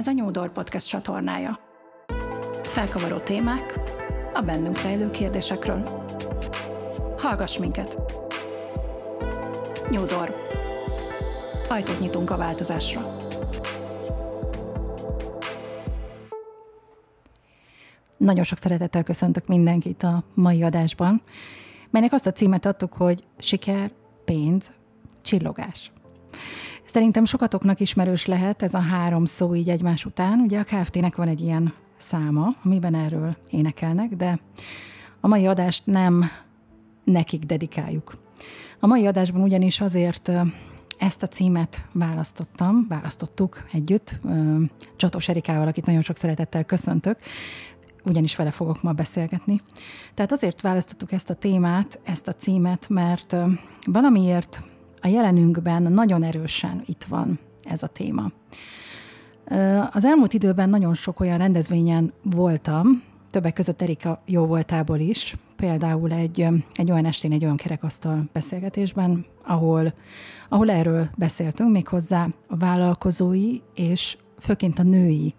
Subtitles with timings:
[0.00, 1.60] Ez a New Door Podcast csatornája.
[2.62, 3.80] Felkavaró témák
[4.32, 6.06] a bennünk rejlő kérdésekről.
[7.18, 7.96] Hallgass minket!
[9.90, 10.34] New Door.
[11.68, 13.16] Ajtót nyitunk a változásra.
[18.16, 21.22] Nagyon sok szeretettel köszöntök mindenkit a mai adásban,
[21.90, 23.90] melynek azt a címet adtuk, hogy siker,
[24.24, 24.70] pénz,
[25.22, 25.92] csillogás.
[26.92, 30.40] Szerintem sokatoknak ismerős lehet ez a három szó így egymás után.
[30.40, 34.38] Ugye a KFT-nek van egy ilyen száma, amiben erről énekelnek, de
[35.20, 36.24] a mai adást nem
[37.04, 38.18] nekik dedikáljuk.
[38.80, 40.30] A mai adásban ugyanis azért
[40.98, 44.18] ezt a címet választottam, választottuk együtt,
[44.96, 47.18] Csatos Erikával, akit nagyon sok szeretettel köszöntök,
[48.04, 49.60] ugyanis vele fogok ma beszélgetni.
[50.14, 53.36] Tehát azért választottuk ezt a témát, ezt a címet, mert
[53.86, 54.60] valamiért
[55.02, 58.30] a jelenünkben nagyon erősen itt van ez a téma.
[59.90, 66.12] Az elmúlt időben nagyon sok olyan rendezvényen voltam, többek között Erika jó voltából is, például
[66.12, 69.94] egy, egy olyan estén, egy olyan kerekasztal beszélgetésben, ahol,
[70.48, 75.34] ahol erről beszéltünk, méghozzá a vállalkozói és főként a női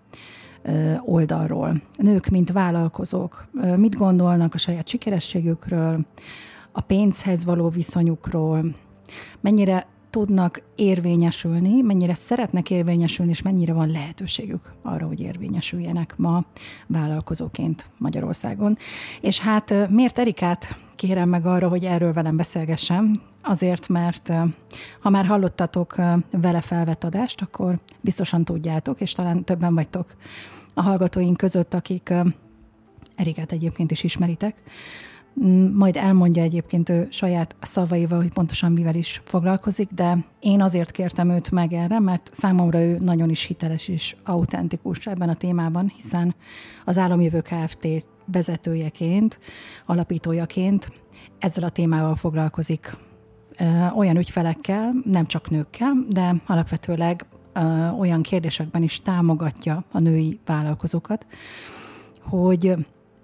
[1.06, 1.82] oldalról.
[1.98, 6.06] Nők, mint vállalkozók, mit gondolnak a saját sikerességükről,
[6.72, 8.66] a pénzhez való viszonyukról,
[9.40, 16.44] mennyire tudnak érvényesülni, mennyire szeretnek érvényesülni, és mennyire van lehetőségük arra, hogy érvényesüljenek ma
[16.88, 18.78] vállalkozóként Magyarországon.
[19.22, 23.14] És hát miért Erikát kérem meg arra, hogy erről velem beszélgessem?
[23.44, 24.32] Azért, mert
[25.00, 25.96] ha már hallottatok
[26.32, 30.16] vele felvett adást, akkor biztosan tudjátok, és talán többen vagytok
[30.74, 32.14] a hallgatóink között, akik
[33.16, 34.56] Erikát egyébként is ismeritek,
[35.74, 41.30] majd elmondja egyébként ő saját szavaival, hogy pontosan mivel is foglalkozik, de én azért kértem
[41.30, 46.36] őt meg erre, mert számomra ő nagyon is hiteles és autentikus ebben a témában, hiszen
[46.86, 47.88] az Államjövő Kft.
[48.26, 49.40] vezetőjeként,
[49.86, 50.92] alapítójaként
[51.40, 52.96] ezzel a témával foglalkozik
[53.96, 57.26] olyan ügyfelekkel, nem csak nőkkel, de alapvetőleg
[58.00, 61.26] olyan kérdésekben is támogatja a női vállalkozókat,
[62.22, 62.74] hogy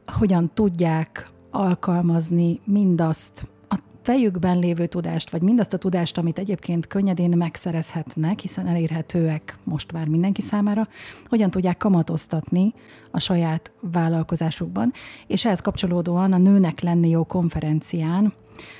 [0.05, 7.37] hogyan tudják alkalmazni mindazt, a fejükben lévő tudást, vagy mindazt a tudást, amit egyébként könnyedén
[7.37, 10.87] megszerezhetnek, hiszen elérhetőek most már mindenki számára,
[11.25, 12.73] hogyan tudják kamatoztatni
[13.11, 14.93] a saját vállalkozásukban.
[15.27, 18.33] És ehhez kapcsolódóan a Nőnek lenni jó konferencián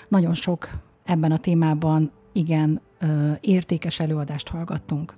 [0.07, 0.69] nagyon sok
[1.05, 2.81] ebben a témában igen
[3.41, 5.13] értékes előadást hallgattunk.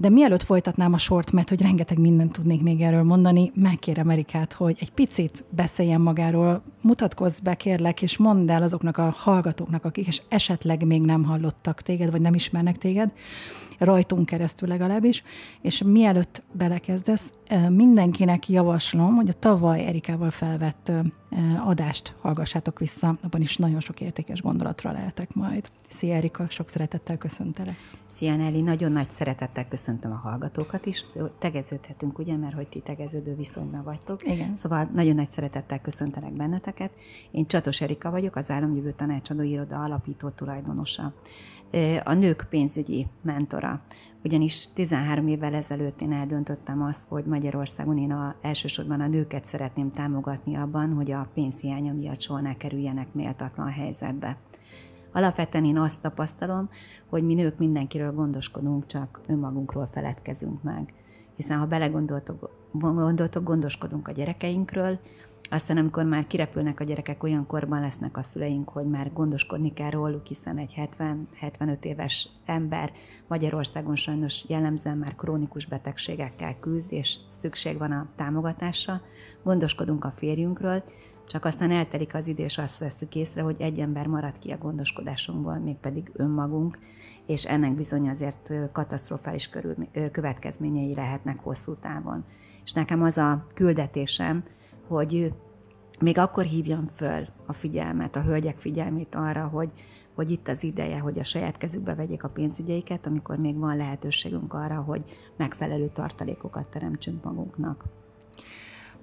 [0.00, 4.52] De mielőtt folytatnám a sort, mert hogy rengeteg mindent tudnék még erről mondani, megkérem Erikát,
[4.52, 10.06] hogy egy picit beszéljen magáról, mutatkozz be, kérlek, és mondd el azoknak a hallgatóknak, akik
[10.06, 13.10] és esetleg még nem hallottak téged, vagy nem ismernek téged,
[13.78, 15.22] rajtunk keresztül legalábbis,
[15.60, 17.32] és mielőtt belekezdesz,
[17.68, 20.92] mindenkinek javaslom, hogy a tavaly Erikával felvett
[21.64, 25.70] adást hallgassátok vissza, abban is nagyon sok értékes gondolatra lehetek majd.
[25.88, 27.74] Szia Erika, sok szeretettel köszöntelek.
[28.06, 31.04] Szia Nelly, nagyon nagy szeretettel köszöntöm a hallgatókat is.
[31.38, 34.30] Tegeződhetünk, ugye, mert hogy ti tegeződő viszonyban vagytok.
[34.30, 34.56] Igen.
[34.56, 36.90] Szóval nagyon nagy szeretettel köszöntelek benneteket.
[37.30, 41.12] Én Csatos Erika vagyok, az Államjövő Tanácsadó Iroda alapító tulajdonosa
[42.04, 43.67] a nők pénzügyi mentora.
[44.24, 49.90] Ugyanis 13 évvel ezelőtt én eldöntöttem azt, hogy Magyarországon én a, elsősorban a nőket szeretném
[49.90, 54.36] támogatni abban, hogy a pénzhiánya miatt soha ne kerüljenek méltatlan helyzetbe.
[55.12, 56.70] Alapvetően én azt tapasztalom,
[57.08, 60.94] hogy mi nők mindenkiről gondoskodunk, csak önmagunkról feledkezünk meg.
[61.36, 64.98] Hiszen ha belegondoltok, gondoltok, gondoskodunk a gyerekeinkről,
[65.50, 69.90] aztán, amikor már kirepülnek a gyerekek, olyan korban lesznek a szüleink, hogy már gondoskodni kell
[69.90, 72.92] róluk, hiszen egy 70-75 éves ember
[73.26, 79.00] Magyarországon sajnos jellemzően már krónikus betegségekkel küzd, és szükség van a támogatásra.
[79.42, 80.82] Gondoskodunk a férjünkről,
[81.28, 84.58] csak aztán eltelik az idő, és azt veszük észre, hogy egy ember marad ki a
[84.58, 86.78] gondoskodásunkból, mégpedig önmagunk,
[87.26, 89.74] és ennek bizony azért katasztrofális körül,
[90.12, 92.24] következményei lehetnek hosszú távon.
[92.64, 94.44] És nekem az a küldetésem,
[94.88, 95.32] hogy
[96.00, 99.70] még akkor hívjam föl a figyelmet, a hölgyek figyelmét arra, hogy,
[100.14, 104.54] hogy itt az ideje, hogy a saját kezükbe vegyék a pénzügyeiket, amikor még van lehetőségünk
[104.54, 105.02] arra, hogy
[105.36, 107.84] megfelelő tartalékokat teremtsünk magunknak.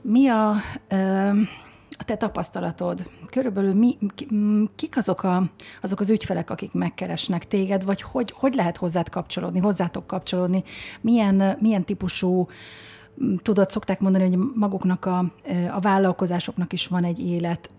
[0.02, 0.50] Mi a,
[1.98, 3.12] a te tapasztalatod?
[3.30, 3.98] Körülbelül mi,
[4.76, 5.44] kik azok, a,
[5.82, 10.64] azok az ügyfelek, akik megkeresnek téged, vagy hogy, hogy lehet hozzád kapcsolódni, hozzátok kapcsolódni?
[11.02, 12.48] Milyen, milyen típusú
[13.42, 15.18] tudod, szokták mondani, hogy maguknak a,
[15.72, 17.70] a vállalkozásoknak is van egy élet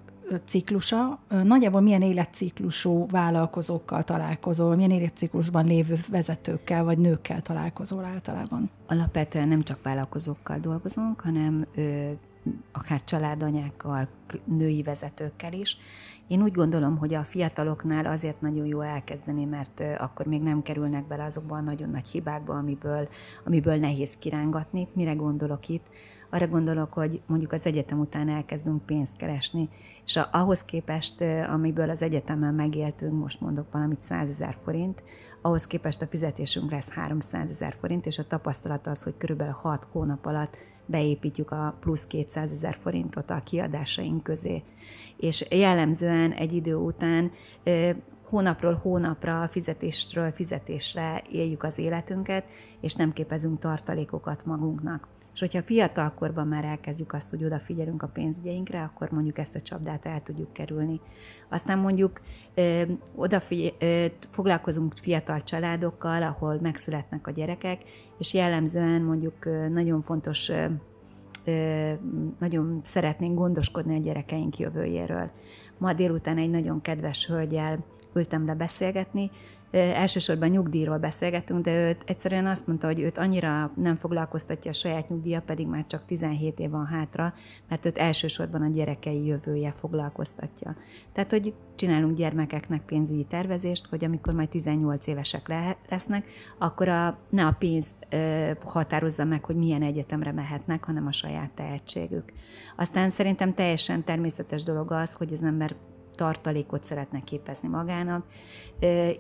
[0.47, 1.19] ciklusa.
[1.29, 8.71] Nagyjából milyen életciklusú vállalkozókkal találkozol, milyen életciklusban lévő vezetőkkel vagy nőkkel találkozol általában?
[8.87, 12.11] Alapvetően nem csak vállalkozókkal dolgozunk, hanem ö,
[12.73, 14.09] akár családanyákkal,
[14.45, 15.77] női vezetőkkel is.
[16.27, 21.07] Én úgy gondolom, hogy a fiataloknál azért nagyon jó elkezdeni, mert akkor még nem kerülnek
[21.07, 23.09] bele azokban a nagyon nagy hibákba, amiből,
[23.45, 24.89] amiből nehéz kirángatni.
[24.93, 25.87] Mire gondolok itt?
[26.31, 29.69] Arra gondolok, hogy mondjuk az egyetem után elkezdünk pénzt keresni,
[30.05, 31.21] és ahhoz képest,
[31.53, 35.03] amiből az egyetemen megéltünk, most mondok valamit 100 ezer forint,
[35.43, 39.89] ahhoz képest a fizetésünk lesz 300 ezer forint, és a tapasztalat az, hogy körülbelül 6
[39.93, 44.63] hónap alatt beépítjük a plusz 200 ezer forintot a kiadásaink közé.
[45.17, 47.31] És jellemzően egy idő után
[48.29, 52.45] hónapról hónapra, fizetésről fizetésre éljük az életünket,
[52.81, 55.16] és nem képezünk tartalékokat magunknak.
[55.37, 60.07] És hogyha fiatalkorban már elkezdjük azt, hogy odafigyelünk a pénzügyeinkre, akkor mondjuk ezt a csapdát
[60.07, 61.01] el tudjuk kerülni.
[61.49, 62.21] Aztán mondjuk
[62.55, 62.83] ö,
[63.15, 67.83] odafigyel, ö, foglalkozunk fiatal családokkal, ahol megszületnek a gyerekek,
[68.19, 70.51] és jellemzően mondjuk nagyon fontos
[72.39, 75.31] nagyon szeretnénk gondoskodni a gyerekeink jövőjéről.
[75.79, 77.85] Ma délután egy nagyon kedves hölgyel
[78.15, 79.31] ültem le beszélgetni,
[79.77, 85.09] elsősorban nyugdíjról beszélgetünk, de őt egyszerűen azt mondta, hogy őt annyira nem foglalkoztatja a saját
[85.09, 87.35] nyugdíja, pedig már csak 17 év van hátra,
[87.69, 90.77] mert őt elsősorban a gyerekei jövője foglalkoztatja.
[91.13, 96.27] Tehát, hogy csinálunk gyermekeknek pénzügyi tervezést, hogy amikor majd 18 évesek le- lesznek,
[96.59, 101.51] akkor a, ne a pénz ö, határozza meg, hogy milyen egyetemre mehetnek, hanem a saját
[101.51, 102.33] tehetségük.
[102.77, 105.75] Aztán szerintem teljesen természetes dolog az, hogy az ember
[106.17, 108.25] tartalékot szeretne képezni magának.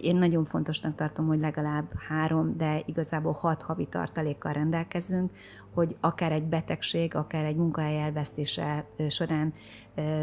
[0.00, 5.30] Én nagyon fontosnak tartom, hogy legalább három, de igazából hat havi tartalékkal rendelkezünk,
[5.74, 9.52] hogy akár egy betegség, akár egy munkahely elvesztése során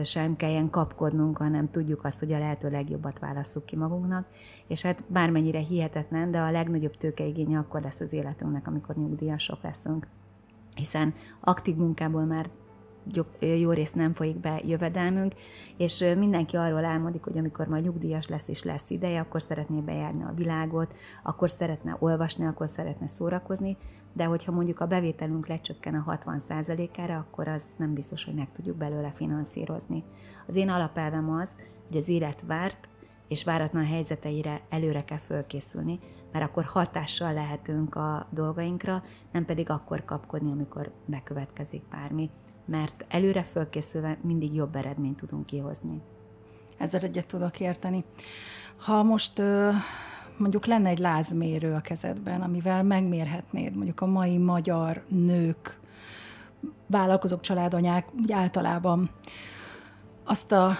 [0.04, 4.28] sem kelljen kapkodnunk, hanem tudjuk azt, hogy a lehető legjobbat válasszuk ki magunknak.
[4.68, 10.08] És hát bármennyire hihetetlen, de a legnagyobb tőkeigénye akkor lesz az életünknek, amikor nyugdíjasok leszünk
[10.76, 12.50] hiszen aktív munkából már
[13.40, 15.34] jó részt nem folyik be jövedelmünk,
[15.78, 20.24] és mindenki arról álmodik, hogy amikor majd nyugdíjas lesz és lesz ideje, akkor szeretné bejárni
[20.24, 23.78] a világot, akkor szeretne olvasni, akkor szeretne szórakozni,
[24.14, 28.76] de hogyha mondjuk a bevételünk lecsökken a 60%-ára, akkor az nem biztos, hogy meg tudjuk
[28.76, 30.04] belőle finanszírozni.
[30.48, 31.56] Az én alapelvem az,
[31.88, 32.88] hogy az élet várt,
[33.28, 36.00] és váratlan helyzeteire előre kell fölkészülni,
[36.32, 42.30] mert akkor hatással lehetünk a dolgainkra, nem pedig akkor kapkodni, amikor bekövetkezik bármi
[42.65, 46.01] mert előre fölkészülve mindig jobb eredményt tudunk kihozni.
[46.77, 48.04] Ezzel egyet tudok érteni.
[48.77, 49.42] Ha most
[50.38, 55.80] mondjuk lenne egy lázmérő a kezedben, amivel megmérhetnéd mondjuk a mai magyar nők,
[56.88, 59.09] vállalkozók, családanyák, úgy általában
[60.24, 60.77] azt a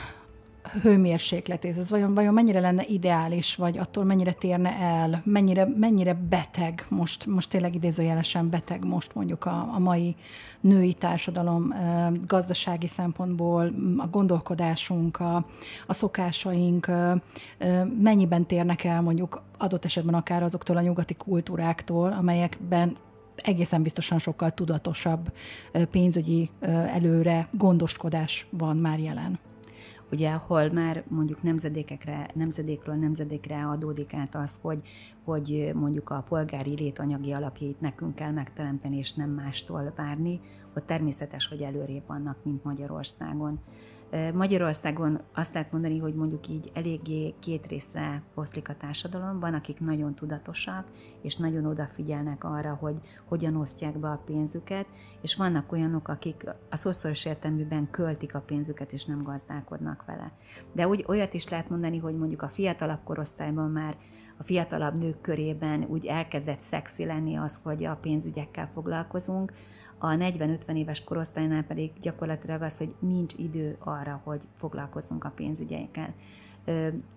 [0.82, 6.86] hőmérsékletét, ez vajon, vajon mennyire lenne ideális, vagy attól mennyire térne el, mennyire, mennyire beteg
[6.90, 10.16] most, most tényleg idézőjelesen beteg most mondjuk a, a mai
[10.60, 11.74] női társadalom
[12.28, 15.46] gazdasági szempontból, a gondolkodásunk, a,
[15.88, 16.92] a szokásaink
[18.02, 22.98] mennyiben térnek el mondjuk adott esetben akár azoktól a nyugati kultúráktól, amelyekben
[23.36, 25.34] egészen biztosan sokkal tudatosabb
[25.92, 26.50] pénzügyi
[26.88, 29.40] előre gondoskodás van már jelen
[30.14, 34.82] ugye, ahol már mondjuk nemzedékekre, nemzedékről nemzedékre adódik át az, hogy,
[35.24, 40.40] hogy mondjuk a polgári létanyagi alapjait nekünk kell megteremteni, és nem mástól várni,
[40.76, 43.60] ott természetes, hogy előrébb vannak, mint Magyarországon.
[44.34, 49.40] Magyarországon azt lehet mondani, hogy mondjuk így eléggé két részre oszlik a társadalom.
[49.40, 50.88] Van, akik nagyon tudatosak,
[51.22, 54.86] és nagyon odafigyelnek arra, hogy hogyan osztják be a pénzüket,
[55.22, 60.32] és vannak olyanok, akik a szószoros értelműben költik a pénzüket, és nem gazdálkodnak vele.
[60.72, 63.96] De úgy olyat is lehet mondani, hogy mondjuk a fiatalabb korosztályban már
[64.38, 69.54] a fiatalabb nők körében úgy elkezdett szexi lenni az, hogy a pénzügyekkel foglalkozunk,
[70.04, 76.14] a 40-50 éves korosztálynál pedig gyakorlatilag az, hogy nincs idő arra, hogy foglalkozzunk a pénzügyeikkel.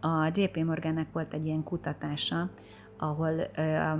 [0.01, 2.51] A JP Morgannek volt egy ilyen kutatása,
[2.97, 3.33] ahol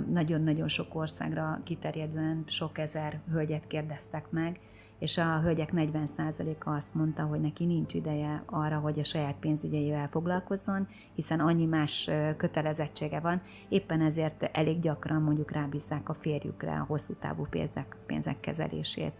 [0.09, 4.59] nagyon-nagyon sok országra kiterjedően sok ezer hölgyet kérdeztek meg,
[4.99, 10.07] és a hölgyek 40%-a azt mondta, hogy neki nincs ideje arra, hogy a saját pénzügyeivel
[10.07, 16.85] foglalkozzon, hiszen annyi más kötelezettsége van, éppen ezért elég gyakran mondjuk rábízzák a férjükre a
[16.87, 19.13] hosszú távú pénzek, pénzek kezelését.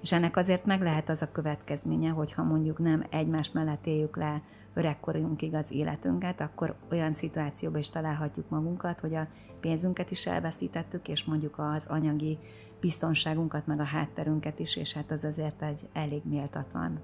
[0.00, 4.42] És ennek azért meg lehet az a következménye, hogyha mondjuk nem egymás mellett éljük le
[4.74, 9.26] öregkorunkig az életünket, akkor olyan szituációban is találhatjuk magunkat, hogy a
[9.60, 12.38] pénzünket is elveszítettük, és mondjuk az anyagi
[12.80, 17.00] biztonságunkat, meg a hátterünket is, és hát az azért egy elég méltatlan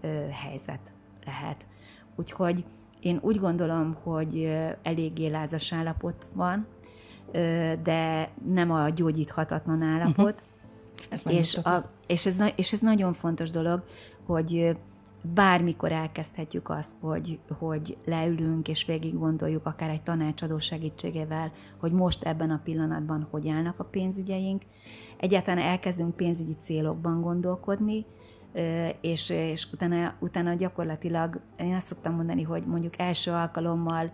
[0.00, 0.92] ö, helyzet
[1.24, 1.66] lehet.
[2.16, 2.64] Úgyhogy
[3.00, 6.66] én úgy gondolom, hogy eléggé lázas állapot van,
[7.82, 10.42] de nem a gyógyíthatatlan állapot.
[11.10, 11.34] Uh-huh.
[11.34, 13.82] és, a, és, ez, és ez nagyon fontos dolog,
[14.26, 14.76] hogy
[15.34, 22.24] bármikor elkezdhetjük azt, hogy, hogy leülünk és végig gondoljuk, akár egy tanácsadó segítségével, hogy most
[22.24, 24.62] ebben a pillanatban hogy állnak a pénzügyeink.
[25.16, 28.06] Egyáltalán elkezdünk pénzügyi célokban gondolkodni,
[29.00, 34.12] és, és utána, utána gyakorlatilag én azt szoktam mondani, hogy mondjuk első alkalommal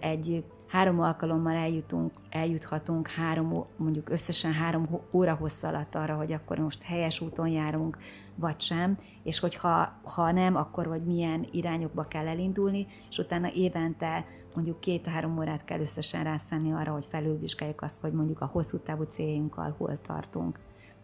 [0.00, 6.58] egy három alkalommal eljutunk, eljuthatunk három, mondjuk összesen három óra hossza alatt arra, hogy akkor
[6.58, 7.98] most helyes úton járunk,
[8.34, 14.24] vagy sem, és hogyha ha nem, akkor hogy milyen irányokba kell elindulni, és utána évente
[14.54, 19.02] mondjuk két-három órát kell összesen rászállni arra, hogy felülvizsgáljuk azt, hogy mondjuk a hosszú távú
[19.02, 20.58] céljunkkal hol tartunk.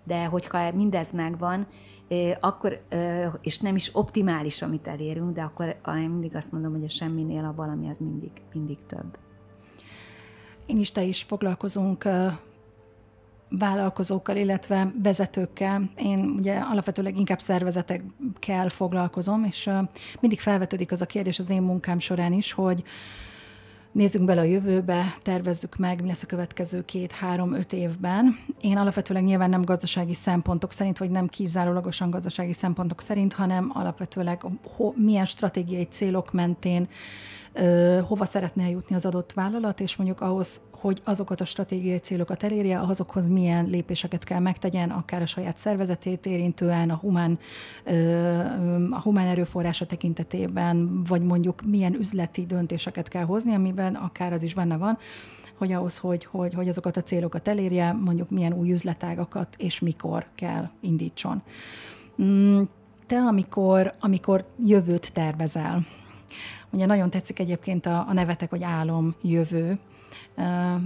[0.05, 1.67] De hogyha mindez megvan,
[2.41, 2.83] akkor,
[3.41, 7.45] és nem is optimális, amit elérünk, de akkor én mindig azt mondom, hogy a semminél
[7.45, 9.19] a valami az mindig, mindig több.
[10.73, 12.09] Én is, te is foglalkozunk
[13.49, 15.91] vállalkozókkal, illetve vezetőkkel.
[15.97, 19.71] Én ugye alapvetőleg inkább szervezetekkel foglalkozom, és
[20.21, 22.83] mindig felvetődik az a kérdés az én munkám során is, hogy
[23.93, 28.39] nézzünk bele a jövőbe, tervezzük meg, mi lesz a következő két, három, öt évben.
[28.61, 34.45] Én alapvetőleg nyilván nem gazdasági szempontok szerint, vagy nem kizárólagosan gazdasági szempontok szerint, hanem alapvetőleg
[34.95, 36.89] milyen stratégiai célok mentén
[38.07, 42.81] hova szeretne jutni az adott vállalat, és mondjuk ahhoz, hogy azokat a stratégiai célokat elérje,
[42.81, 47.39] azokhoz milyen lépéseket kell megtegyen, akár a saját szervezetét érintően, a humán,
[48.91, 54.55] a humán erőforrása tekintetében, vagy mondjuk milyen üzleti döntéseket kell hozni, amiben akár az is
[54.55, 54.99] benne van,
[55.55, 60.27] hogy ahhoz, hogy, hogy, hogy azokat a célokat elérje, mondjuk milyen új üzletágakat és mikor
[60.35, 61.43] kell indítson.
[62.23, 62.63] Mm,
[63.07, 65.87] te, amikor, amikor jövőt tervezel,
[66.73, 69.79] Ugye nagyon tetszik egyébként a, a nevetek, vagy álom, jövő,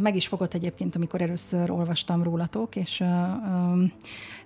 [0.01, 3.05] meg is fogott egyébként, amikor először olvastam rólatok, és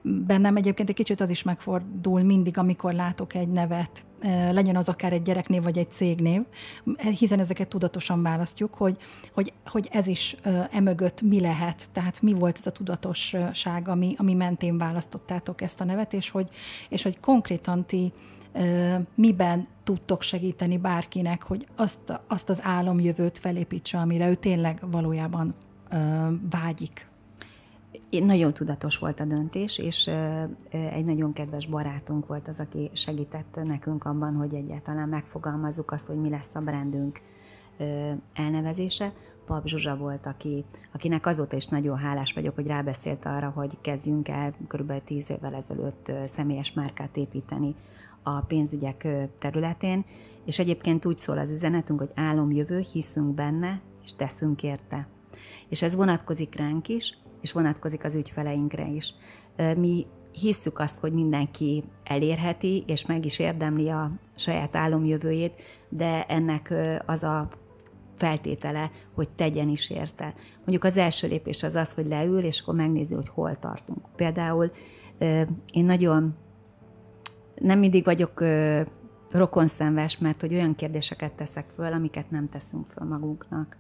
[0.03, 4.05] bennem egyébként egy kicsit az is megfordul mindig, amikor látok egy nevet,
[4.51, 6.43] legyen az akár egy gyereknév vagy egy cégnév,
[7.19, 8.97] hiszen ezeket tudatosan választjuk, hogy,
[9.33, 10.37] hogy, hogy ez is
[10.71, 15.85] emögött mi lehet, tehát mi volt ez a tudatosság, ami, ami mentén választottátok ezt a
[15.85, 16.49] nevet, és hogy,
[16.89, 18.13] és hogy konkrétan ti
[19.15, 25.55] miben tudtok segíteni bárkinek, hogy azt, azt az álomjövőt felépítse, amire ő tényleg valójában
[26.51, 27.09] vágyik.
[28.11, 30.11] Nagyon tudatos volt a döntés, és
[30.71, 36.17] egy nagyon kedves barátunk volt az, aki segített nekünk abban, hogy egyáltalán megfogalmazzuk azt, hogy
[36.17, 37.21] mi lesz a brandünk
[38.35, 39.13] elnevezése.
[39.47, 44.29] Pap Zsuzsa volt, aki, akinek azóta is nagyon hálás vagyok, hogy rábeszélt arra, hogy kezdjünk
[44.29, 44.93] el kb.
[45.05, 47.75] tíz évvel ezelőtt személyes márkát építeni
[48.23, 49.07] a pénzügyek
[49.39, 50.05] területén,
[50.45, 55.09] és egyébként úgy szól az üzenetünk, hogy álomjövő, hiszünk benne, és teszünk érte.
[55.69, 59.15] És ez vonatkozik ránk is, és vonatkozik az ügyfeleinkre is.
[59.77, 65.53] Mi hisszük azt, hogy mindenki elérheti, és meg is érdemli a saját álomjövőjét,
[65.89, 66.75] de ennek
[67.07, 67.49] az a
[68.17, 70.35] feltétele, hogy tegyen is érte.
[70.57, 73.99] Mondjuk az első lépés az az, hogy leül, és akkor megnézi, hogy hol tartunk.
[74.17, 74.73] Például
[75.73, 76.37] én nagyon
[77.55, 78.45] nem mindig vagyok
[79.33, 83.77] rokonszenves, mert hogy olyan kérdéseket teszek föl, amiket nem teszünk föl magunknak.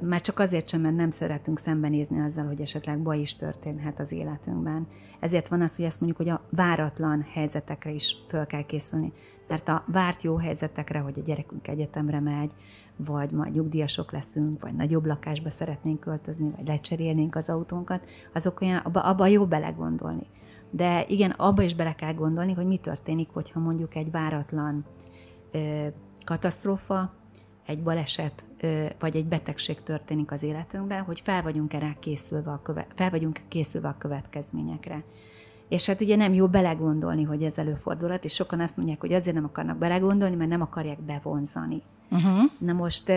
[0.00, 4.12] Már csak azért sem, mert nem szeretünk szembenézni azzal, hogy esetleg baj is történhet az
[4.12, 4.86] életünkben.
[5.20, 9.12] Ezért van az, hogy azt mondjuk, hogy a váratlan helyzetekre is föl kell készülni.
[9.48, 12.52] Mert a várt jó helyzetekre, hogy a gyerekünk egyetemre megy,
[12.96, 18.76] vagy majd nyugdíjasok leszünk, vagy nagyobb lakásba szeretnénk költözni, vagy lecserélnénk az autónkat, azok olyan,
[18.76, 20.26] abba, abba jó belegondolni.
[20.70, 24.84] De igen, abba is bele kell gondolni, hogy mi történik, hogyha mondjuk egy váratlan
[25.50, 25.86] ö,
[26.24, 27.14] katasztrófa,
[27.66, 32.62] egy baleset ö, vagy egy betegség történik az életünkben, hogy fel vagyunk erre készülve a,
[32.62, 35.04] köve, fel vagyunk készülve a következményekre.
[35.68, 39.34] És hát ugye nem jó belegondolni, hogy ez előfordulhat, és sokan azt mondják, hogy azért
[39.34, 41.82] nem akarnak belegondolni, mert nem akarják bevonzani.
[42.10, 42.50] Uh-huh.
[42.58, 43.12] Na most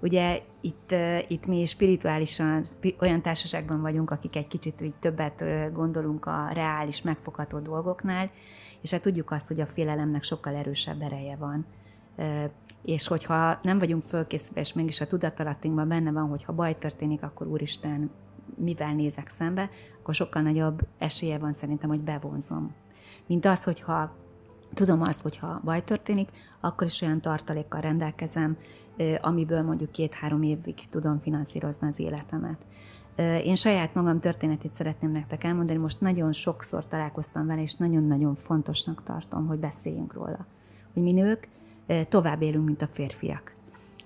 [0.00, 0.94] ugye itt,
[1.28, 2.62] itt mi spirituálisan
[3.00, 8.30] olyan társaságban vagyunk, akik egy kicsit így többet gondolunk a reális, megfogható dolgoknál,
[8.80, 11.66] és hát tudjuk azt, hogy a félelemnek sokkal erősebb ereje van.
[12.82, 17.22] És hogyha nem vagyunk fölkészülve, és mégis a tudatalattinkban benne van, hogy ha baj történik,
[17.22, 18.10] akkor Úristen,
[18.54, 22.74] mivel nézek szembe, akkor sokkal nagyobb esélye van szerintem, hogy bevonzom.
[23.26, 24.14] Mint az, hogyha
[24.74, 28.56] tudom azt, hogy ha baj történik, akkor is olyan tartalékkal rendelkezem,
[29.20, 32.58] amiből mondjuk két-három évig tudom finanszírozni az életemet.
[33.44, 39.02] Én saját magam történetét szeretném nektek elmondani, most nagyon sokszor találkoztam vele, és nagyon-nagyon fontosnak
[39.02, 40.46] tartom, hogy beszéljünk róla.
[40.96, 41.48] hogy mi nők
[42.08, 43.54] tovább élünk, mint a férfiak.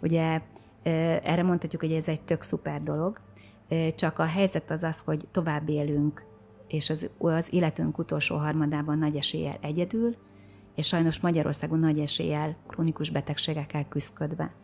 [0.02, 0.40] Ugye
[0.82, 3.20] erre mondhatjuk, hogy ez egy tök szuper dolog,
[3.94, 6.24] csak a helyzet az az, hogy tovább élünk,
[6.68, 10.16] és az, az életünk utolsó harmadában nagy eséllyel egyedül,
[10.74, 14.54] és sajnos Magyarországon nagy eséllyel krónikus betegségekkel küzdködve.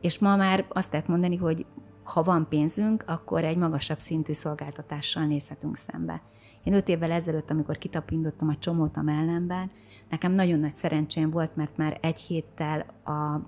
[0.00, 1.66] És ma már azt lehet mondani, hogy
[2.02, 6.22] ha van pénzünk, akkor egy magasabb szintű szolgáltatással nézhetünk szembe.
[6.64, 9.70] Én öt évvel ezelőtt, amikor kitapintottam a csomót a mellemben,
[10.08, 13.40] nekem nagyon nagy szerencsém volt, mert már egy héttel a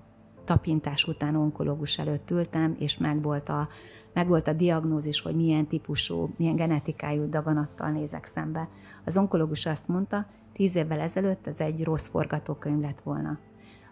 [0.43, 3.67] tapintás után onkológus előtt ültem, és megvolt a,
[4.13, 8.69] megvolt a diagnózis, hogy milyen típusú, milyen genetikájú daganattal nézek szembe.
[9.05, 13.39] Az onkológus azt mondta, tíz évvel ezelőtt ez egy rossz forgatókönyv lett volna.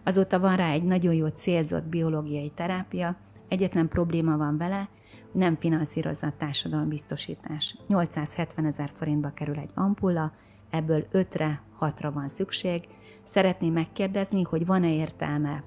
[0.04, 3.16] Azóta van rá egy nagyon jó célzott biológiai terápia,
[3.48, 4.88] egyetlen probléma van vele,
[5.32, 7.76] nem finanszírozza a társadalombiztosítás.
[7.86, 10.32] 870 ezer forintba kerül egy ampulla,
[10.70, 12.88] ebből 5-re, 6-ra van szükség.
[13.22, 15.62] Szeretném megkérdezni, hogy van-e értelme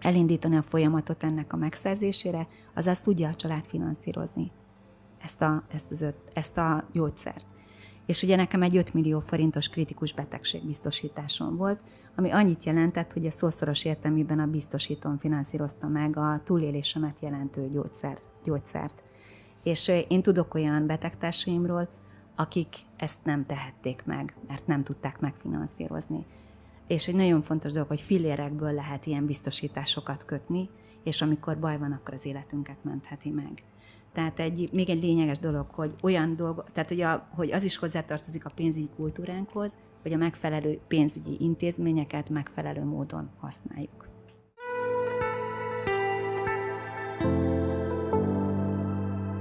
[0.00, 4.50] elindítani a folyamatot ennek a megszerzésére, azaz tudja a család finanszírozni
[5.22, 7.46] ezt a, ezt, az öt, ezt a gyógyszert.
[8.06, 11.80] És ugye nekem egy 5 millió forintos kritikus betegségbiztosításom volt,
[12.16, 18.20] ami annyit jelentett, hogy a szószoros értelmében a biztosítón finanszírozta meg a túlélésemet jelentő gyógyszer,
[18.44, 19.02] gyógyszert.
[19.62, 21.88] És én tudok olyan betegtársaimról,
[22.36, 26.26] akik ezt nem tehették meg, mert nem tudták megfinanszírozni.
[26.90, 30.68] És egy nagyon fontos dolog, hogy fillérekből lehet ilyen biztosításokat kötni,
[31.04, 33.62] és amikor baj van, akkor az életünket mentheti meg.
[34.12, 37.76] Tehát egy, még egy lényeges dolog, hogy olyan dolog, tehát hogy, a, hogy az is
[37.76, 44.08] hozzátartozik a pénzügyi kultúránkhoz, hogy a megfelelő pénzügyi intézményeket megfelelő módon használjuk.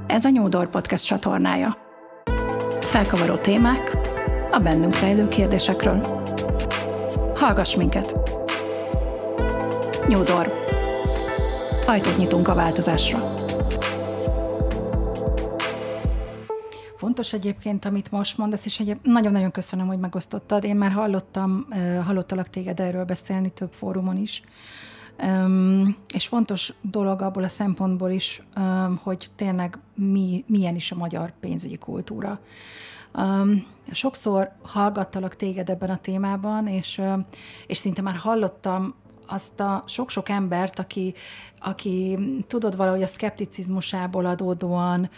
[0.08, 1.78] Ez a Nyúdor Podcast csatornája.
[2.80, 3.98] Felkavaró témák
[4.52, 6.28] a bennünk rejlő kérdésekről.
[7.40, 8.20] Hallgass minket!
[10.08, 10.52] Nyúdor.
[11.86, 13.34] Ajtót nyitunk a változásra.
[16.98, 20.64] Fontos egyébként, amit most mondasz, és egyéb nagyon-nagyon köszönöm, hogy megosztottad.
[20.64, 21.68] Én már hallottam,
[22.06, 24.44] hallottalak téged erről beszélni több fórumon is.
[25.24, 30.96] Um, és fontos dolog abból a szempontból is, um, hogy tényleg mi, milyen is a
[30.96, 32.40] magyar pénzügyi kultúra.
[33.14, 37.02] Um, sokszor hallgattalak téged ebben a témában, és,
[37.68, 38.94] és szinte már hallottam
[39.28, 41.14] azt a sok-sok embert, aki,
[41.60, 45.10] aki tudod valahogy a szkepticizmusából adódóan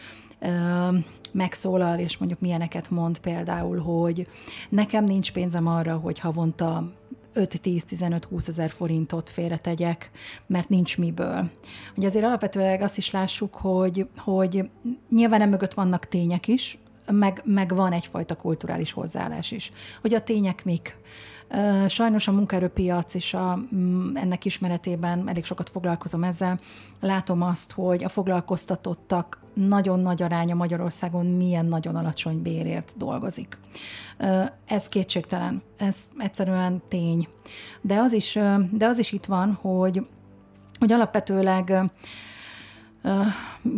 [1.31, 4.27] megszólal, és mondjuk milyeneket mond például, hogy
[4.69, 6.91] nekem nincs pénzem arra, hogy havonta
[7.35, 10.11] 5-10-15-20 ezer forintot félretegyek,
[10.47, 11.49] mert nincs miből.
[11.95, 14.69] Ugye azért alapvetően azt is lássuk, hogy, hogy
[15.09, 16.77] nyilván mögött vannak tények is,
[17.11, 19.71] meg, meg van egyfajta kulturális hozzáállás is.
[20.01, 20.99] Hogy a tények mik,
[21.87, 26.59] Sajnos a munkaerőpiac és a, mm, ennek ismeretében elég sokat foglalkozom ezzel.
[26.99, 33.57] Látom azt, hogy a foglalkoztatottak nagyon nagy aránya Magyarországon milyen nagyon alacsony bérért dolgozik.
[34.65, 37.27] Ez kétségtelen, ez egyszerűen tény.
[37.81, 38.39] De az is,
[38.71, 40.07] de az is itt van, hogy,
[40.79, 41.91] hogy alapvetőleg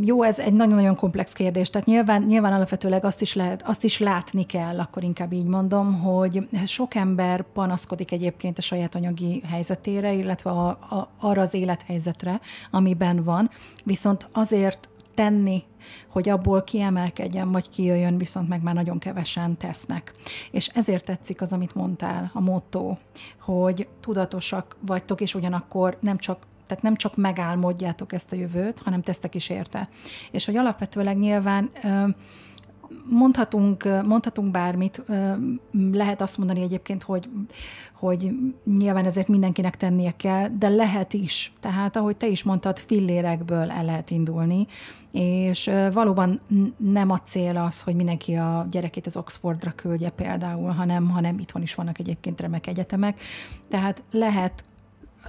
[0.01, 1.69] jó, ez egy nagyon-nagyon komplex kérdés.
[1.69, 5.99] Tehát nyilván, nyilván alapvetőleg azt is, lehet, azt is látni kell, akkor inkább így mondom,
[5.99, 12.39] hogy sok ember panaszkodik egyébként a saját anyagi helyzetére, illetve a, a, arra az élethelyzetre,
[12.71, 13.49] amiben van,
[13.83, 15.63] viszont azért tenni,
[16.09, 20.13] hogy abból kiemelkedjen, vagy kijöjjön, viszont meg már nagyon kevesen tesznek.
[20.51, 22.97] És ezért tetszik az, amit mondtál, a motto,
[23.39, 29.01] hogy tudatosak vagytok, és ugyanakkor nem csak tehát nem csak megálmodjátok ezt a jövőt, hanem
[29.01, 29.89] tesztek is érte.
[30.31, 31.69] És hogy alapvetőleg nyilván
[33.09, 35.03] mondhatunk, mondhatunk bármit,
[35.91, 37.29] lehet azt mondani egyébként, hogy,
[37.93, 38.31] hogy
[38.77, 41.53] nyilván ezért mindenkinek tennie kell, de lehet is.
[41.59, 44.67] Tehát, ahogy te is mondtad, fillérekből el lehet indulni,
[45.11, 46.41] és valóban
[46.77, 51.61] nem a cél az, hogy mindenki a gyerekét az Oxfordra küldje például, hanem, hanem itthon
[51.61, 53.21] is vannak egyébként remek egyetemek.
[53.69, 54.63] Tehát lehet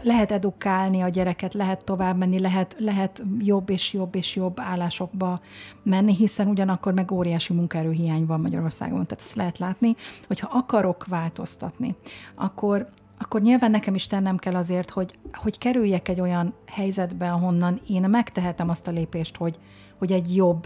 [0.02, 5.40] lehet edukálni a gyereket, lehet tovább menni, lehet, lehet jobb és jobb és jobb állásokba
[5.82, 9.06] menni, hiszen ugyanakkor meg óriási munkaerőhiány van Magyarországon.
[9.06, 9.94] Tehát ezt lehet látni,
[10.26, 11.96] hogyha akarok változtatni,
[12.34, 17.80] akkor akkor nyilván nekem is tennem kell azért, hogy, hogy kerüljek egy olyan helyzetbe, ahonnan
[17.88, 19.58] én megtehetem azt a lépést, hogy,
[19.98, 20.64] hogy egy jobb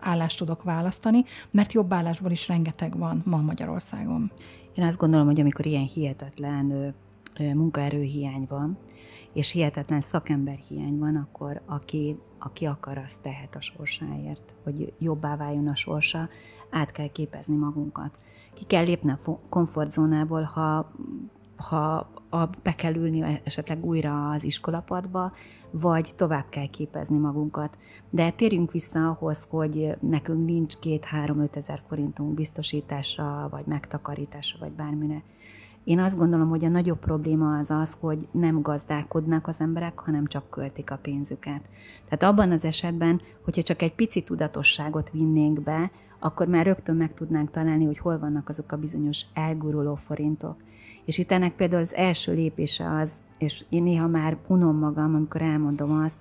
[0.00, 4.30] állást tudok választani, mert jobb állásból is rengeteg van ma Magyarországon.
[4.74, 6.94] Én azt gondolom, hogy amikor ilyen hihetetlen
[7.38, 8.78] munkaerőhiány van,
[9.32, 15.68] és hihetetlen szakemberhiány van, akkor aki, aki akar, az tehet a sorsáért, hogy jobbá váljon
[15.68, 16.28] a sorsa,
[16.70, 18.18] át kell képezni magunkat.
[18.54, 20.92] Ki kell lépni a komfortzónából, ha
[21.58, 25.32] ha a, be kell ülni esetleg újra az iskolapadba,
[25.70, 27.76] vagy tovább kell képezni magunkat.
[28.10, 35.22] De térjünk vissza ahhoz, hogy nekünk nincs két-három-öt ezer forintunk biztosításra, vagy megtakarításra, vagy bármire.
[35.88, 40.26] Én azt gondolom, hogy a nagyobb probléma az az, hogy nem gazdálkodnak az emberek, hanem
[40.26, 41.60] csak költik a pénzüket.
[42.08, 47.14] Tehát abban az esetben, hogyha csak egy pici tudatosságot vinnénk be, akkor már rögtön meg
[47.14, 50.56] tudnánk találni, hogy hol vannak azok a bizonyos elguruló forintok.
[51.04, 55.42] És itt ennek például az első lépése az, és én néha már unom magam, amikor
[55.42, 56.18] elmondom azt,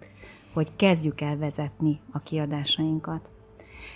[0.53, 3.29] hogy kezdjük el vezetni a kiadásainkat.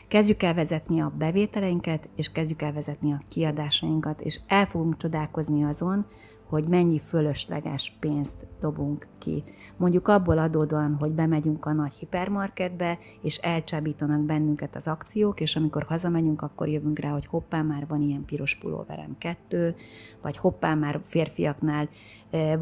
[0.07, 5.63] Kezdjük el vezetni a bevételeinket, és kezdjük el vezetni a kiadásainkat, és el fogunk csodálkozni
[5.63, 6.05] azon,
[6.51, 9.43] hogy mennyi fölösleges pénzt dobunk ki.
[9.77, 15.83] Mondjuk abból adódóan, hogy bemegyünk a nagy hipermarketbe, és elcsábítanak bennünket az akciók, és amikor
[15.83, 19.75] hazamegyünk, akkor jövünk rá, hogy hoppá, már van ilyen piros pulóverem kettő,
[20.21, 21.89] vagy hoppá, már férfiaknál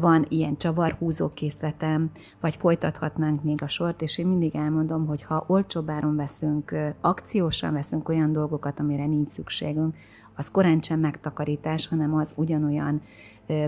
[0.00, 5.44] van ilyen csavarhúzó készletem, vagy folytathatnánk még a sort, és én mindig elmondom, hogy ha
[5.46, 9.94] olcsóbb áron veszünk, akciósan veszünk olyan dolgokat, amire nincs szükségünk,
[10.40, 13.02] az korán sem megtakarítás, hanem az ugyanolyan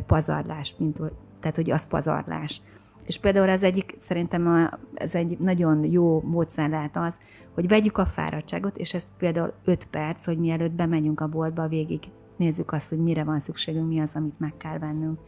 [0.07, 1.01] pazarlás, mint,
[1.41, 2.61] tehát hogy az pazarlás.
[3.07, 7.19] És például az egyik, szerintem ez egy nagyon jó módszer lehet az,
[7.55, 12.01] hogy vegyük a fáradtságot, és ez például 5 perc, hogy mielőtt bemegyünk a boltba, végig
[12.37, 15.19] nézzük azt, hogy mire van szükségünk, mi az, amit meg kell vennünk.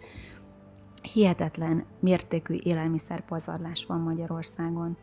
[1.13, 4.97] Hihetetlen mértékű élelmiszerpazarlás van Magyarországon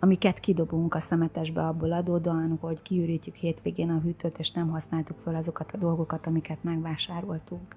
[0.00, 5.34] amiket kidobunk a szemetesbe abból adódóan, hogy kiürítjük hétvégén a hűtőt, és nem használtuk fel
[5.34, 7.76] azokat a dolgokat, amiket megvásároltunk.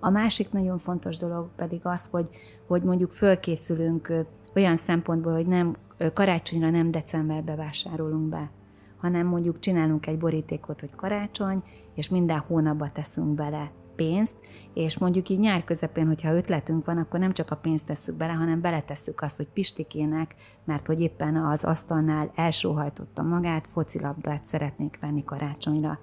[0.00, 2.28] A másik nagyon fontos dolog pedig az, hogy,
[2.66, 4.12] hogy mondjuk fölkészülünk
[4.54, 5.76] olyan szempontból, hogy nem
[6.12, 8.50] karácsonyra nem decemberbe vásárolunk be,
[8.96, 11.62] hanem mondjuk csinálunk egy borítékot, hogy karácsony,
[11.94, 14.34] és minden hónapba teszünk bele pénzt,
[14.74, 18.32] és mondjuk így nyár közepén, hogyha ötletünk van, akkor nem csak a pénzt tesszük bele,
[18.32, 25.24] hanem beletesszük azt, hogy Pistikének, mert hogy éppen az asztalnál elsóhajtotta magát, focilabdát szeretnék venni
[25.24, 25.98] karácsonyra.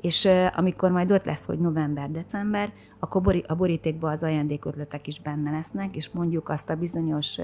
[0.00, 5.96] És amikor majd ott lesz, hogy november-december, akkor a borítékban az ajándékötletek is benne lesznek,
[5.96, 7.38] és mondjuk azt a bizonyos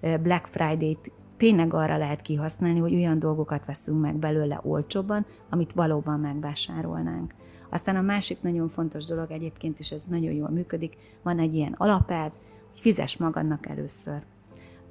[0.00, 6.20] Black Friday-t tényleg arra lehet kihasználni, hogy olyan dolgokat veszünk meg belőle olcsóban, amit valóban
[6.20, 7.34] megvásárolnánk.
[7.68, 11.74] Aztán a másik nagyon fontos dolog egyébként, és ez nagyon jól működik, van egy ilyen
[11.78, 12.30] alapelv,
[12.70, 14.22] hogy fizes magadnak először.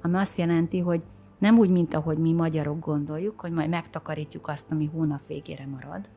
[0.02, 1.02] Ami azt jelenti, hogy
[1.38, 6.08] nem úgy, mint ahogy mi magyarok gondoljuk, hogy majd megtakarítjuk azt, ami hónap végére marad,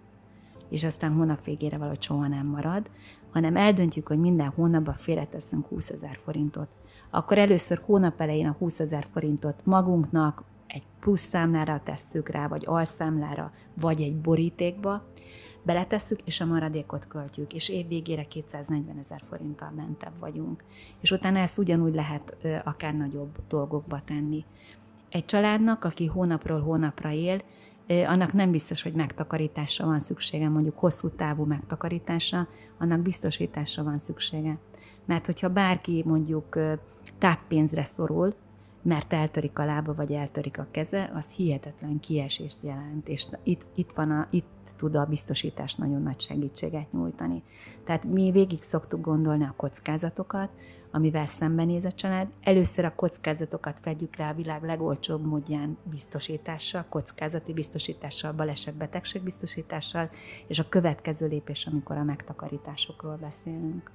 [0.76, 2.90] és aztán hónap végére valahogy soha nem marad,
[3.32, 6.68] hanem eldöntjük, hogy minden hónapban félreteszünk 20 ezer forintot.
[7.10, 12.64] Akkor először hónap elején a 20 ezer forintot magunknak, egy plusz számlára tesszük rá, vagy
[12.66, 15.04] alszámlára, vagy egy borítékba,
[15.64, 20.64] beletesszük, és a maradékot költjük, és év végére 240 ezer forinttal mentebb vagyunk.
[21.00, 24.46] És utána ezt ugyanúgy lehet ö, akár nagyobb dolgokba tenni.
[25.10, 27.42] Egy családnak, aki hónapról hónapra él,
[27.88, 34.58] annak nem biztos, hogy megtakarításra van szüksége, mondjuk hosszú távú megtakarításra, annak biztosításra van szüksége.
[35.06, 36.60] Mert hogyha bárki mondjuk
[37.18, 38.36] táppénzre szorul,
[38.82, 43.92] mert eltörik a lába, vagy eltörik a keze, az hihetetlen kiesést jelent, és itt, itt,
[43.92, 47.44] van a, itt tud a biztosítás nagyon nagy segítséget nyújtani.
[47.84, 50.50] Tehát mi végig szoktuk gondolni a kockázatokat,
[50.96, 52.28] amivel szembenéz a család.
[52.42, 60.10] Először a kockázatokat fedjük rá a világ legolcsóbb módján biztosítással, kockázati biztosítással, baleset betegségbiztosítással,
[60.48, 63.92] és a következő lépés, amikor a megtakarításokról beszélünk.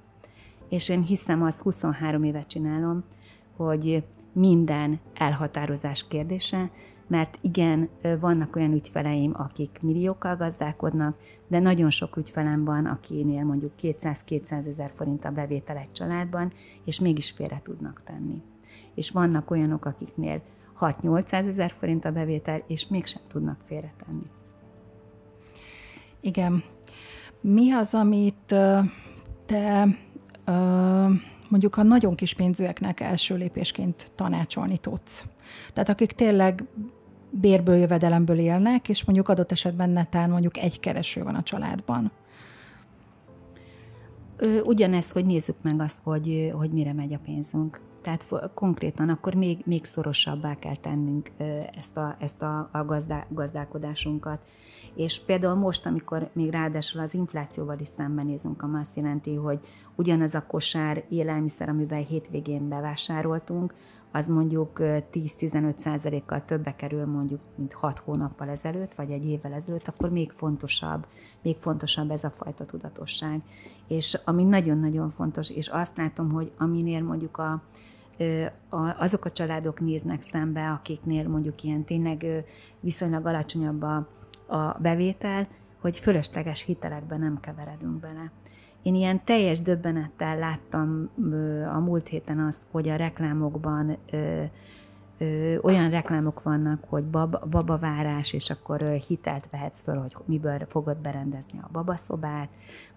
[0.69, 3.03] És én hiszem azt, 23 évet csinálom,
[3.55, 6.69] hogy minden elhatározás kérdése,
[7.11, 13.71] mert igen, vannak olyan ügyfeleim, akik milliókkal gazdálkodnak, de nagyon sok ügyfelem van, akinél mondjuk
[13.81, 16.51] 200-200 ezer forint a bevétel egy családban,
[16.85, 18.41] és mégis félre tudnak tenni.
[18.93, 20.41] És vannak olyanok, akiknél
[20.79, 24.25] 6-800 ezer forint a bevétel, és mégsem tudnak félretenni.
[26.19, 26.63] Igen.
[27.41, 28.55] Mi az, amit
[29.45, 29.87] te
[31.49, 35.25] mondjuk a nagyon kis pénzűeknek első lépésként tanácsolni tudsz.
[35.73, 36.63] Tehát akik tényleg
[37.31, 42.11] bérből, jövedelemből élnek, és mondjuk adott esetben netán mondjuk egy kereső van a családban.
[44.63, 47.79] Ugyanez, hogy nézzük meg azt, hogy, hogy mire megy a pénzünk.
[48.01, 51.31] Tehát konkrétan akkor még, még szorosabbá kell tennünk
[51.77, 54.39] ezt a, ezt a, a gazdá, gazdálkodásunkat.
[54.95, 59.59] És például most, amikor még ráadásul az inflációval is szembenézünk, ami azt jelenti, hogy
[59.95, 63.73] ugyanaz a kosár élelmiszer, amiben hétvégén bevásároltunk,
[64.11, 69.87] az mondjuk 10-15 százalékkal többe kerül mondjuk, mint 6 hónappal ezelőtt, vagy egy évvel ezelőtt,
[69.87, 71.05] akkor még fontosabb,
[71.41, 73.41] még fontosabb ez a fajta tudatosság.
[73.87, 77.61] És ami nagyon-nagyon fontos, és azt látom, hogy aminél mondjuk a,
[78.97, 82.45] azok a családok néznek szembe, akiknél mondjuk ilyen tényleg
[82.79, 84.07] viszonylag alacsonyabb a,
[84.47, 85.47] a bevétel,
[85.81, 88.31] hogy fölösleges hitelekbe nem keveredünk bele.
[88.81, 91.09] Én ilyen teljes döbbenettel láttam
[91.75, 94.43] a múlt héten azt, hogy a reklámokban ö,
[95.17, 100.97] ö, olyan reklámok vannak, hogy bab, babavárás, és akkor hitelt vehetsz föl, hogy miből fogod
[100.97, 102.49] berendezni a babaszobát,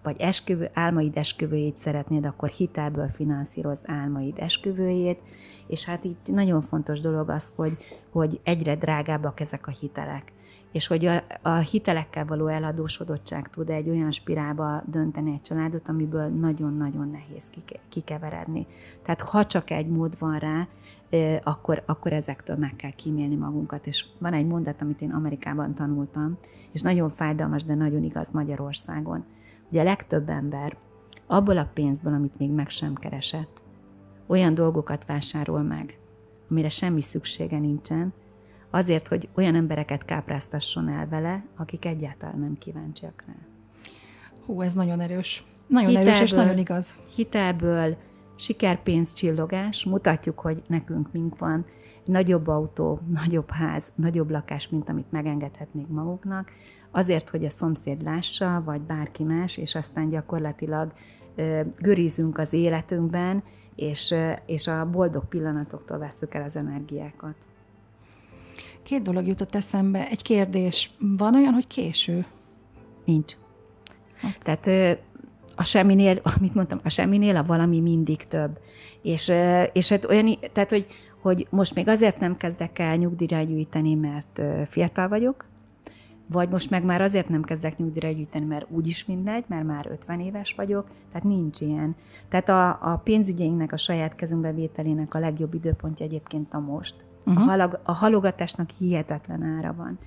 [0.03, 5.19] vagy esküvő, álmaid esküvőjét szeretnéd, akkor hitelből finanszíroz álmaid esküvőjét,
[5.67, 7.77] és hát így nagyon fontos dolog az, hogy,
[8.09, 10.33] hogy egyre drágábbak ezek a hitelek
[10.75, 16.27] és hogy a, a hitelekkel való eladósodottság tud egy olyan spirálba dönteni egy családot, amiből
[16.27, 17.51] nagyon-nagyon nehéz
[17.89, 18.67] kikeveredni.
[19.03, 20.67] Tehát ha csak egy mód van rá,
[21.43, 23.87] akkor, akkor ezektől meg kell kímélni magunkat.
[23.87, 26.37] És van egy mondat, amit én Amerikában tanultam,
[26.71, 29.23] és nagyon fájdalmas, de nagyon igaz Magyarországon.
[29.69, 30.77] Ugye a legtöbb ember
[31.27, 33.61] abból a pénzből, amit még meg sem keresett,
[34.27, 35.99] olyan dolgokat vásárol meg,
[36.49, 38.13] amire semmi szüksége nincsen,
[38.69, 43.33] azért, hogy olyan embereket kápráztasson el vele, akik egyáltalán nem kíváncsiak rá.
[44.45, 45.43] Hú, ez nagyon erős.
[45.67, 46.95] Nagyon hitelből, erős és nagyon igaz.
[47.15, 47.95] Hitelből
[48.35, 51.65] sikerpénz csillogás, mutatjuk, hogy nekünk mink van,
[52.05, 56.51] nagyobb autó, nagyobb ház, nagyobb lakás, mint amit megengedhetnénk maguknak,
[56.91, 60.93] azért, hogy a szomszéd lássa, vagy bárki más, és aztán gyakorlatilag
[61.35, 63.43] ö, görizünk az életünkben,
[63.75, 67.35] és, és a boldog pillanatoktól veszük el az energiákat.
[68.85, 70.07] Két dolog jutott eszembe.
[70.09, 70.91] Egy kérdés.
[70.99, 72.25] Van olyan, hogy késő?
[73.05, 73.33] Nincs.
[74.17, 74.31] Okay.
[74.41, 74.97] Tehát
[75.55, 78.59] a semminél, amit mondtam, a semminél a valami mindig több.
[79.01, 79.31] És,
[79.73, 80.85] és hát olyan, tehát, hogy,
[81.21, 85.45] hogy most még azért nem kezdek el nyugdíjra gyűjteni, mert fiatal vagyok,
[86.31, 90.19] vagy most meg már azért nem kezdek nyugdíjra gyűjteni, mert úgyis mindegy, mert már 50
[90.19, 91.95] éves vagyok, tehát nincs ilyen.
[92.29, 97.05] Tehát a, a pénzügyeinknek, a saját kezünkbe vételének a legjobb időpontja egyébként a most.
[97.25, 97.43] Uh-huh.
[97.43, 99.99] A, halag, a halogatásnak hihetetlen ára van.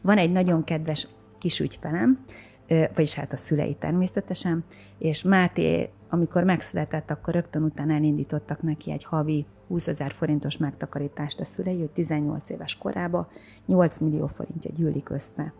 [0.00, 1.06] Van egy nagyon kedves
[1.38, 2.18] kis ügyfelem,
[2.94, 4.64] vagyis hát a szülei természetesen,
[4.98, 11.40] és Máté, amikor megszületett, akkor rögtön utána elindítottak neki egy havi 20 ezer forintos megtakarítást
[11.40, 13.30] a szülei, hogy 18 éves korába
[13.66, 15.52] 8 millió forintja gyűlik össze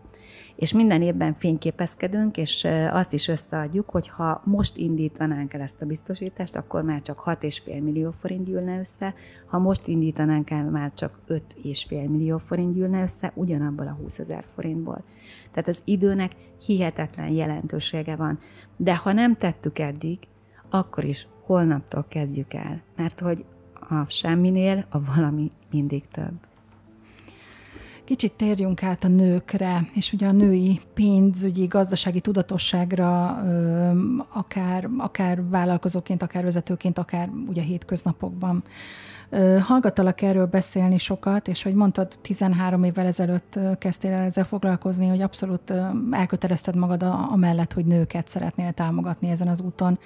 [0.55, 5.85] és minden évben fényképezkedünk, és azt is összeadjuk, hogy ha most indítanánk el ezt a
[5.85, 9.13] biztosítást, akkor már csak 6,5 millió forint gyűlne össze,
[9.45, 14.43] ha most indítanánk el, már csak 5,5 millió forint gyűlne össze, ugyanabból a 20 ezer
[14.53, 15.03] forintból.
[15.51, 16.31] Tehát az időnek
[16.65, 18.39] hihetetlen jelentősége van.
[18.77, 20.19] De ha nem tettük eddig,
[20.69, 26.33] akkor is holnaptól kezdjük el, mert hogy a semminél a valami mindig több.
[28.13, 33.37] Kicsit térjünk át a nőkre, és ugye a női pénzügyi, gazdasági tudatosságra,
[34.29, 38.63] akár, akár vállalkozóként, akár vezetőként, akár ugye hétköznapokban.
[39.61, 45.21] Hallgattalak erről beszélni sokat, és hogy mondtad, 13 évvel ezelőtt kezdtél el ezzel foglalkozni, hogy
[45.21, 45.73] abszolút
[46.11, 49.99] elkötelezted magad amellett, hogy nőket szeretnél támogatni ezen az úton.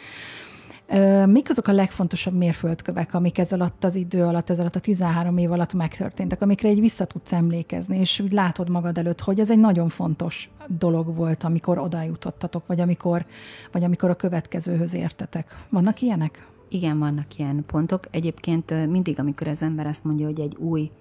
[1.25, 5.37] Mik azok a legfontosabb mérföldkövek, amik ez alatt az idő alatt, ez alatt a 13
[5.37, 9.51] év alatt megtörténtek, amikre egy vissza tudsz emlékezni, és úgy látod magad előtt, hogy ez
[9.51, 13.25] egy nagyon fontos dolog volt, amikor oda jutottatok, vagy amikor,
[13.71, 15.65] vagy amikor a következőhöz értetek.
[15.69, 16.47] Vannak ilyenek?
[16.69, 18.03] Igen, vannak ilyen pontok.
[18.11, 20.91] Egyébként mindig, amikor az ember azt mondja, hogy egy új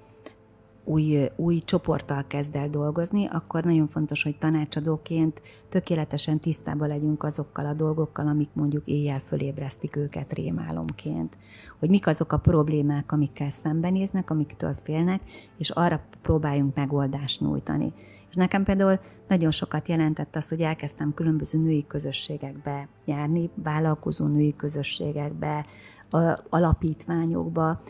[0.86, 7.66] új, új csoporttal kezd el dolgozni, akkor nagyon fontos, hogy tanácsadóként tökéletesen tisztában legyünk azokkal
[7.66, 11.36] a dolgokkal, amik mondjuk éjjel fölébresztik őket rémálomként.
[11.78, 15.20] Hogy mik azok a problémák, amikkel szembenéznek, amiktől félnek,
[15.58, 17.92] és arra próbáljunk megoldást nyújtani.
[18.28, 24.56] És nekem például nagyon sokat jelentett az, hogy elkezdtem különböző női közösségekbe járni, vállalkozó női
[24.56, 25.66] közösségekbe,
[26.48, 27.80] alapítványokba,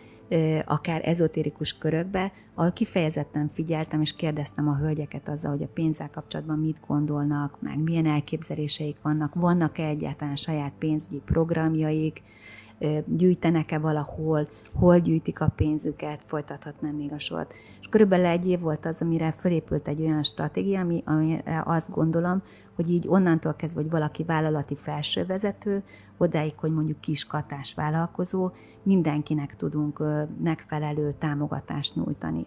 [0.65, 6.59] akár ezotérikus körökbe, ahol kifejezetten figyeltem és kérdeztem a hölgyeket azzal, hogy a pénzzel kapcsolatban
[6.59, 12.23] mit gondolnak, meg milyen elképzeléseik vannak, vannak-e egyáltalán saját pénzügyi programjaik,
[13.05, 17.53] gyűjtenek-e valahol, hol gyűjtik a pénzüket, folytathatnám még a sort.
[17.81, 22.43] És körülbelül egy év volt az, amire fölépült egy olyan stratégia, ami, amire azt gondolom,
[22.75, 25.83] hogy így onnantól kezdve, hogy valaki vállalati felsővezető,
[26.17, 28.51] odáig, hogy mondjuk kis katás vállalkozó,
[28.83, 30.03] mindenkinek tudunk
[30.43, 32.47] megfelelő támogatást nyújtani.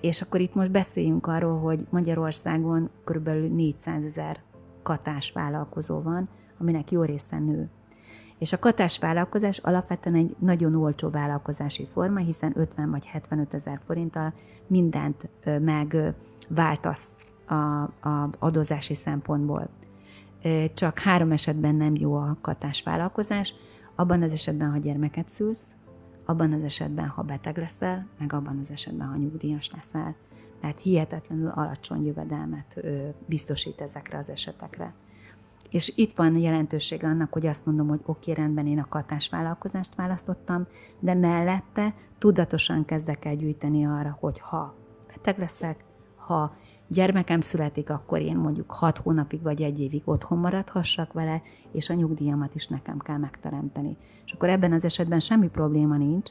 [0.00, 3.28] És akkor itt most beszéljünk arról, hogy Magyarországon kb.
[3.28, 4.40] 400 ezer
[4.82, 6.28] katás vállalkozó van,
[6.58, 7.70] aminek jó része nő.
[8.38, 13.80] És a katás vállalkozás alapvetően egy nagyon olcsó vállalkozási forma, hiszen 50 vagy 75 ezer
[13.86, 14.32] forinttal
[14.66, 17.54] mindent megváltasz a,
[18.08, 19.68] a adózási szempontból.
[20.74, 23.54] Csak három esetben nem jó a katás vállalkozás,
[23.94, 25.66] abban az esetben, ha gyermeket szülsz,
[26.24, 30.14] abban az esetben, ha beteg leszel, meg abban az esetben, ha nyugdíjas leszel,
[30.60, 32.80] mert hihetetlenül alacsony jövedelmet
[33.26, 34.94] biztosít ezekre az esetekre.
[35.70, 40.66] És itt van jelentősége annak, hogy azt mondom, hogy oké, rendben, én a katásvállalkozást választottam,
[40.98, 44.74] de mellette tudatosan kezdek el gyűjteni arra, hogy ha
[45.06, 45.84] beteg leszek,
[46.16, 51.90] ha gyermekem születik, akkor én mondjuk hat hónapig vagy egy évig otthon maradhassak vele, és
[51.90, 53.96] a nyugdíjamat is nekem kell megteremteni.
[54.24, 56.30] És akkor ebben az esetben semmi probléma nincs,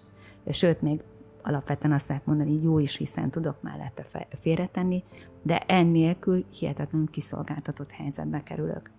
[0.52, 1.04] sőt, még
[1.41, 4.06] alapvetően azt lehet mondani, jó is, hiszen tudok mellette
[4.39, 5.04] félretenni,
[5.41, 8.91] de ennélkül hihetetlenül kiszolgáltatott helyzetbe kerülök.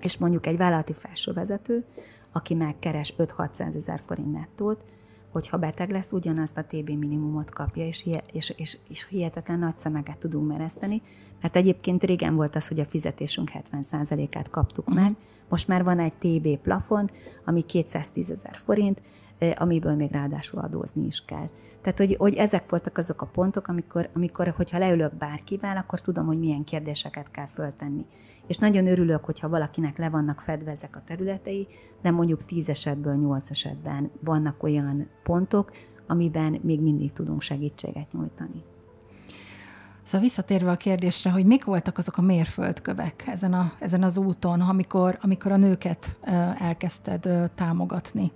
[0.00, 1.84] És mondjuk egy vállalati felsővezető,
[2.32, 4.84] aki megkeres 5-600 ezer forint nettót,
[5.30, 10.18] hogyha beteg lesz, ugyanazt a TB minimumot kapja, és, és, és, és hihetetlen nagy szemeket
[10.18, 11.02] tudunk mereszteni,
[11.40, 15.02] mert egyébként régen volt az, hogy a fizetésünk 70%-át kaptuk uh-huh.
[15.02, 15.14] meg,
[15.48, 17.10] most már van egy TB plafon,
[17.44, 19.00] ami 210 ezer forint,
[19.56, 21.48] amiből még ráadásul adózni is kell.
[21.80, 26.26] Tehát, hogy, hogy ezek voltak azok a pontok, amikor, amikor, hogyha leülök bárkivel, akkor tudom,
[26.26, 28.06] hogy milyen kérdéseket kell föltenni.
[28.50, 31.68] És nagyon örülök, hogyha valakinek le vannak fedve ezek a területei,
[32.02, 35.72] de mondjuk tíz esetből nyolc esetben vannak olyan pontok,
[36.06, 38.62] amiben még mindig tudunk segítséget nyújtani.
[40.02, 44.60] Szóval visszatérve a kérdésre, hogy mik voltak azok a mérföldkövek ezen, a, ezen az úton,
[44.60, 46.16] amikor, amikor a nőket
[46.58, 48.32] elkezdted támogatni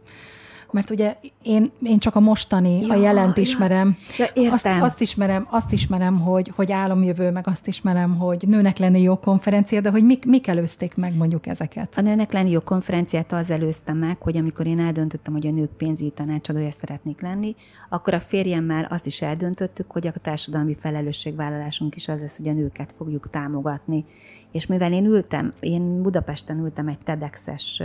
[0.74, 3.96] mert ugye én, én csak a mostani, ja, a jelent ismerem.
[4.18, 8.78] Ja, ja, azt, azt ismerem, azt ismerem, hogy, hogy álomjövő, meg azt ismerem, hogy nőnek
[8.78, 11.94] lenni jó konferencia, de hogy mik, mik előzték meg mondjuk ezeket?
[11.96, 15.70] A nőnek lenni jó konferenciát az előzte meg, hogy amikor én eldöntöttem, hogy a nők
[15.76, 17.54] pénzügyi tanácsadója szeretnék lenni,
[17.88, 22.52] akkor a férjemmel azt is eldöntöttük, hogy a társadalmi felelősségvállalásunk is az lesz, hogy a
[22.52, 24.04] nőket fogjuk támogatni.
[24.54, 27.82] És mivel én ültem, én Budapesten ültem egy TEDx-es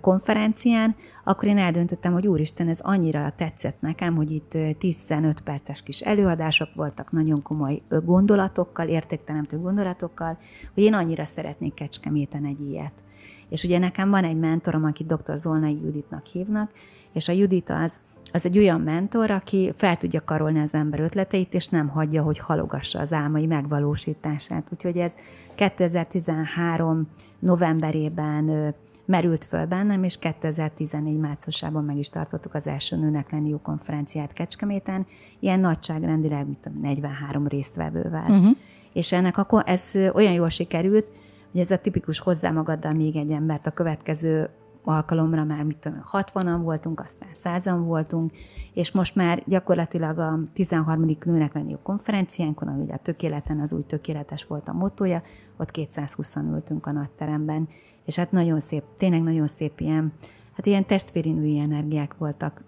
[0.00, 6.00] konferencián, akkor én eldöntöttem, hogy úristen, ez annyira tetszett nekem, hogy itt 15 perces kis
[6.00, 10.38] előadások voltak, nagyon komoly gondolatokkal, értékteremtő gondolatokkal,
[10.74, 13.02] hogy én annyira szeretnék Kecskeméten egy ilyet.
[13.48, 15.36] És ugye nekem van egy mentorom, akit dr.
[15.36, 16.70] Zolnai Juditnak hívnak,
[17.12, 18.00] és a Judit az,
[18.36, 22.38] az egy olyan mentor, aki fel tudja karolni az ember ötleteit, és nem hagyja, hogy
[22.38, 24.68] halogassa az álmai megvalósítását.
[24.72, 25.12] Úgyhogy ez
[25.54, 33.48] 2013 novemberében merült föl bennem, és 2014 márciusában meg is tartottuk az első nőnek lenni
[33.48, 35.06] jó konferenciát Kecskeméten,
[35.38, 38.24] ilyen nagyságrendileg, mit tudom, 43 résztvevővel.
[38.28, 38.56] Uh-huh.
[38.92, 41.06] És ennek akkor ez olyan jól sikerült,
[41.52, 44.48] hogy ez a tipikus hozzá magaddal még egy embert a következő
[44.86, 48.32] alkalomra már mit tudom, 60-an voltunk, aztán 100-an voltunk,
[48.72, 51.16] és most már gyakorlatilag a 13.
[51.24, 55.22] nőnek lenni konferenciánkon, ami ugye a tökéleten az új tökéletes volt a motója,
[55.56, 57.68] ott 220-an ültünk a nagy teremben,
[58.04, 60.12] és hát nagyon szép, tényleg nagyon szép ilyen,
[60.52, 62.62] hát ilyen testvéri női energiák voltak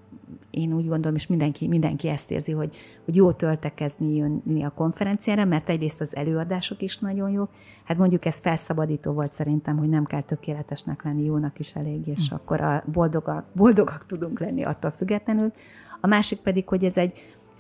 [0.51, 5.45] én úgy gondolom, és mindenki, mindenki ezt érzi, hogy, hogy jó töltekezni, jönni a konferenciára,
[5.45, 7.51] mert egyrészt az előadások is nagyon jók.
[7.85, 12.31] Hát mondjuk ez felszabadító volt szerintem, hogy nem kell tökéletesnek lenni, jónak is elég, és
[12.31, 12.35] mm.
[12.35, 15.53] akkor a boldogak, boldogak tudunk lenni attól függetlenül.
[16.01, 17.13] A másik pedig, hogy ez egy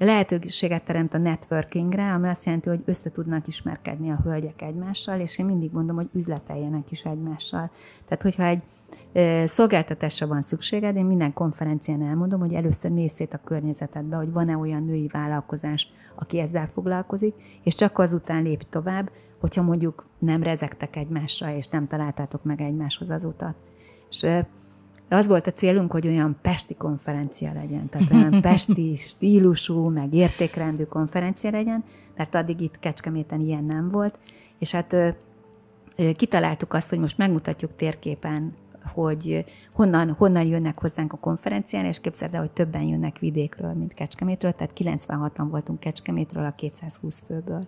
[0.04, 5.38] lehetőséget teremt a networkingre, ami azt jelenti, hogy össze tudnak ismerkedni a hölgyek egymással, és
[5.38, 7.70] én mindig mondom, hogy üzleteljenek is egymással.
[8.04, 8.62] Tehát, hogyha egy
[9.48, 14.84] szolgáltatásra van szükséged, én minden konferencián elmondom, hogy először nézz a környezetedbe, hogy van-e olyan
[14.84, 21.54] női vállalkozás, aki ezzel foglalkozik, és csak azután lép tovább, hogyha mondjuk nem rezektek egymásra,
[21.56, 23.54] és nem találtátok meg egymáshoz az utat.
[24.10, 24.26] És
[25.08, 30.84] az volt a célunk, hogy olyan pesti konferencia legyen, tehát olyan pesti stílusú, meg értékrendű
[30.84, 31.84] konferencia legyen,
[32.16, 34.18] mert addig itt Kecskeméten ilyen nem volt,
[34.58, 34.96] és hát
[36.16, 38.54] kitaláltuk azt, hogy most megmutatjuk térképen
[38.92, 43.94] hogy honnan, honnan jönnek hozzánk a konferencián, és képzeld el, hogy többen jönnek vidékről, mint
[43.94, 47.66] Kecskemétről, tehát 96-an voltunk Kecskemétről a 220 főből.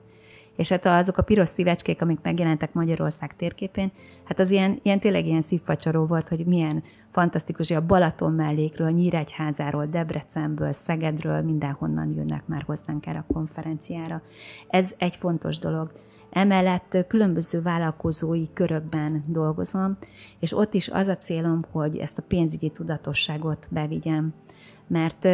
[0.60, 3.92] És hát azok a piros szívecskék, amik megjelentek Magyarország térképén,
[4.24, 8.90] hát az ilyen, ilyen tényleg ilyen szívfacsaró volt, hogy milyen fantasztikus, hogy a Balaton mellékről,
[8.90, 14.22] Nyíregyházáról, Debrecenből, Szegedről, mindenhonnan jönnek már hozzánk erre a konferenciára.
[14.68, 15.92] Ez egy fontos dolog.
[16.30, 19.96] Emellett különböző vállalkozói körökben dolgozom,
[20.38, 24.34] és ott is az a célom, hogy ezt a pénzügyi tudatosságot bevigyem,
[24.86, 25.28] mert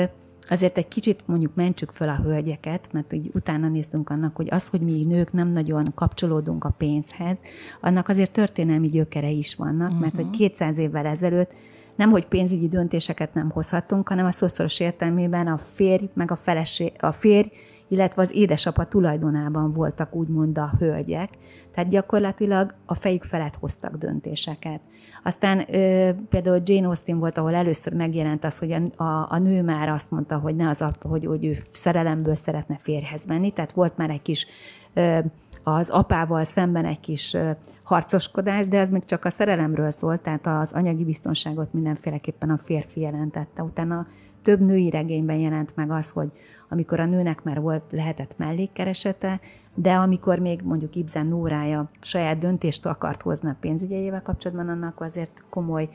[0.51, 4.69] azért egy kicsit mondjuk mentsük fel a hölgyeket, mert úgy utána néztünk annak, hogy az,
[4.69, 7.37] hogy mi nők nem nagyon kapcsolódunk a pénzhez,
[7.81, 10.01] annak azért történelmi gyökere is vannak, uh-huh.
[10.01, 11.51] mert hogy 200 évvel ezelőtt
[11.97, 16.93] nem, hogy pénzügyi döntéseket nem hozhatunk, hanem a szószoros értelmében a férj, meg a feleség,
[17.01, 17.49] a férj,
[17.89, 21.29] illetve az édesapa tulajdonában voltak úgymond a hölgyek,
[21.75, 24.81] tehát gyakorlatilag a fejük felett hoztak döntéseket.
[25.25, 29.63] Aztán ö, például Jane Austen volt, ahol először megjelent az, hogy a, a, a nő
[29.63, 33.97] már azt mondta, hogy ne az, hogy, hogy ő szerelemből szeretne férhez menni, tehát volt
[33.97, 34.47] már egy kis
[34.95, 35.19] ö,
[35.63, 37.37] az apával szemben egy kis
[37.83, 43.01] harcoskodás, de ez még csak a szerelemről szólt, tehát az anyagi biztonságot mindenféleképpen a férfi
[43.01, 43.63] jelentette.
[43.63, 44.07] Utána
[44.47, 46.29] több női regényben jelent meg az, hogy
[46.69, 49.41] amikor a nőnek már volt, lehetett mellékkeresete,
[49.75, 55.45] de amikor még mondjuk Ibsen Nórája saját döntést akart hozni a pénzügyeivel kapcsolatban, annak azért
[55.51, 55.89] komoly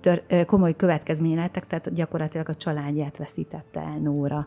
[0.00, 4.46] tör, komoly következménye lettek, tehát gyakorlatilag a családját veszítette el Nóra.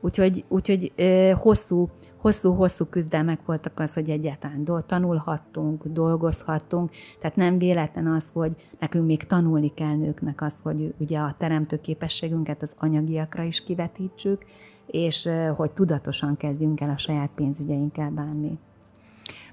[0.00, 0.92] Úgyhogy, úgyhogy
[1.36, 6.90] hosszú, hosszú, hosszú küzdelmek voltak az, hogy egyáltalán tanulhattunk, dolgozhattunk,
[7.20, 11.80] tehát nem véletlen az, hogy nekünk még tanulni kell nőknek az, hogy ugye a teremtő
[11.80, 14.44] képességünket az anyagiakra is kivetítsük,
[14.86, 18.58] és hogy tudatosan kezdjünk el a saját pénzügyeinkkel bánni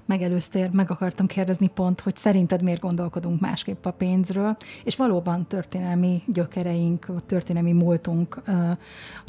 [0.06, 6.22] megelőztél, meg akartam kérdezni pont, hogy szerinted miért gondolkodunk másképp a pénzről, és valóban történelmi
[6.26, 8.42] gyökereink, történelmi múltunk,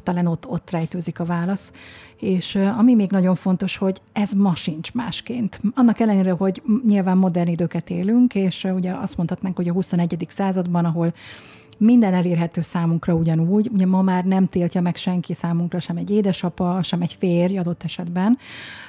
[0.03, 1.71] talán ott, ott rejtőzik a válasz.
[2.19, 5.61] És ami még nagyon fontos, hogy ez ma sincs másként.
[5.75, 10.25] Annak ellenére, hogy nyilván modern időket élünk, és ugye azt mondhatnánk, hogy a 21.
[10.30, 11.13] században, ahol
[11.78, 13.69] minden elérhető számunkra ugyanúgy.
[13.73, 17.84] Ugye ma már nem tiltja meg senki számunkra, sem egy édesapa, sem egy férj adott
[17.84, 18.38] esetben,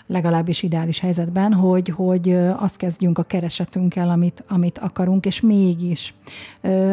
[0.07, 6.15] legalábbis ideális helyzetben, hogy, hogy azt kezdjünk a keresetünkkel, amit, amit akarunk, és mégis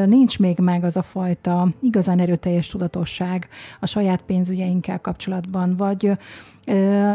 [0.06, 3.48] nincs még meg az a fajta igazán erőteljes tudatosság
[3.80, 6.12] a saját pénzügyeinkkel kapcsolatban, vagy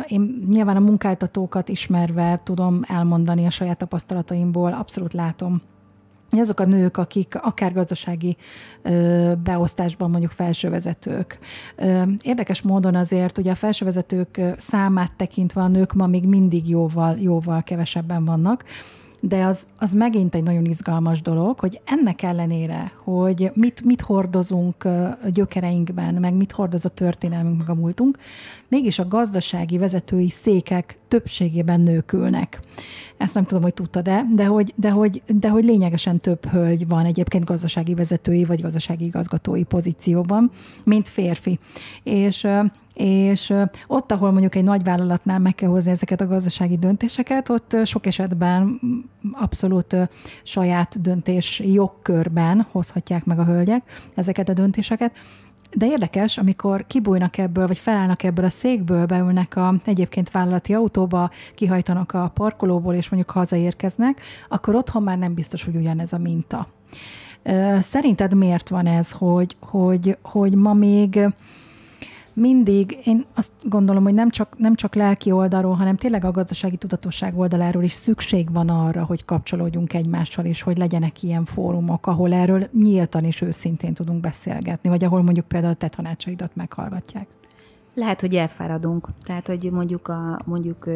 [0.08, 5.62] én nyilván a munkáltatókat ismerve tudom elmondani a saját tapasztalataimból, abszolút látom
[6.38, 8.36] azok a nők, akik akár gazdasági
[8.82, 11.38] ö, beosztásban mondjuk felsővezetők.
[11.76, 17.16] Ö, érdekes módon azért ugye a felsővezetők számát tekintve a nők ma még mindig jóval,
[17.18, 18.64] jóval kevesebben vannak,
[19.20, 24.88] de az, az megint egy nagyon izgalmas dolog, hogy ennek ellenére, hogy mit, mit hordozunk
[25.32, 28.18] gyökereinkben, meg mit hordoz a történelmünk, meg a múltunk,
[28.68, 32.16] mégis a gazdasági vezetői székek többségében nők.
[33.16, 37.04] Ezt nem tudom, hogy tudtad-e, de hogy, de, hogy, de hogy lényegesen több hölgy van
[37.04, 40.50] egyébként gazdasági vezetői vagy gazdasági igazgatói pozícióban,
[40.84, 41.58] mint férfi.
[42.02, 42.46] És
[42.94, 43.54] és
[43.86, 48.06] ott, ahol mondjuk egy nagy vállalatnál meg kell hozni ezeket a gazdasági döntéseket, ott sok
[48.06, 48.80] esetben
[49.32, 49.96] abszolút
[50.42, 53.82] saját döntés jogkörben hozhatják meg a hölgyek
[54.14, 55.12] ezeket a döntéseket.
[55.76, 61.30] De érdekes, amikor kibújnak ebből, vagy felállnak ebből a székből, beülnek a egyébként vállalati autóba,
[61.54, 66.66] kihajtanak a parkolóból, és mondjuk hazaérkeznek, akkor otthon már nem biztos, hogy ugyanez a minta.
[67.78, 71.20] Szerinted miért van ez, hogy, hogy, hogy ma még
[72.40, 76.76] mindig, én azt gondolom, hogy nem csak, nem csak lelki oldalról, hanem tényleg a gazdasági
[76.76, 82.32] tudatosság oldaláról is szükség van arra, hogy kapcsolódjunk egymással, és hogy legyenek ilyen fórumok, ahol
[82.32, 87.26] erről nyíltan és őszintén tudunk beszélgetni, vagy ahol mondjuk például te tanácsaidat meghallgatják.
[87.94, 89.08] Lehet, hogy elfáradunk.
[89.22, 90.86] Tehát, hogy mondjuk, a, mondjuk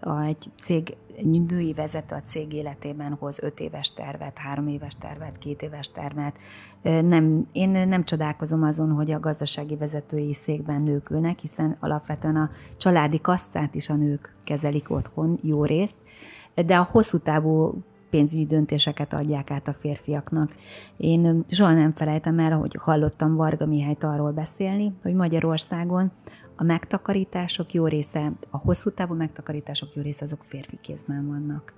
[0.00, 4.94] a, egy cég egy női vezető a cég életében hoz öt éves tervet, három éves
[5.00, 6.36] tervet, két éves tervet.
[6.82, 12.50] Nem, én nem csodálkozom azon, hogy a gazdasági vezetői székben nők ülnek, hiszen alapvetően a
[12.76, 15.96] családi kasszát is a nők kezelik otthon jó részt,
[16.54, 17.82] de a hosszú távú
[18.14, 20.54] pénzügyi döntéseket adják át a férfiaknak.
[20.96, 26.10] Én soha nem felejtem el, hogy hallottam Varga Mihályt arról beszélni, hogy Magyarországon
[26.56, 31.72] a megtakarítások jó része, a hosszú távú megtakarítások jó része azok férfi kézben vannak.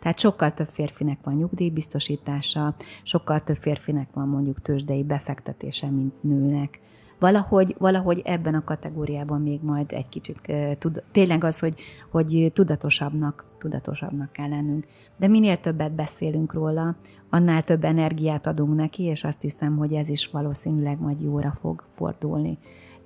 [0.00, 6.80] Tehát sokkal több férfinek van nyugdíjbiztosítása, sokkal több férfinek van mondjuk tőzsdei befektetése, mint nőnek.
[7.22, 11.74] Valahogy, valahogy ebben a kategóriában még majd egy kicsit tud, tényleg az, hogy,
[12.10, 14.86] hogy tudatosabbnak, tudatosabbnak kell lennünk.
[15.16, 16.96] De minél többet beszélünk róla,
[17.30, 21.84] annál több energiát adunk neki, és azt hiszem, hogy ez is valószínűleg majd jóra fog
[21.94, 22.58] fordulni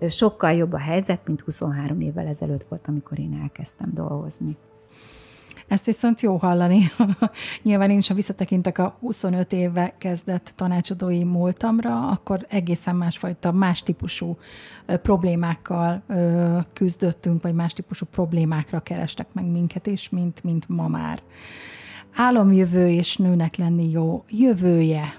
[0.08, 4.56] sokkal jobb a helyzet, mint 23 évvel ezelőtt volt, amikor én elkezdtem dolgozni.
[5.68, 6.90] Ezt viszont jó hallani.
[7.62, 13.82] Nyilván én is, ha visszatekintek a 25 éve kezdett tanácsadói múltamra, akkor egészen másfajta, más
[13.82, 14.38] típusú
[14.86, 16.02] problémákkal
[16.72, 21.22] küzdöttünk, vagy más típusú problémákra kerestek meg minket is, mint, mint ma már.
[22.14, 25.14] Álomjövő és nőnek lenni jó jövője,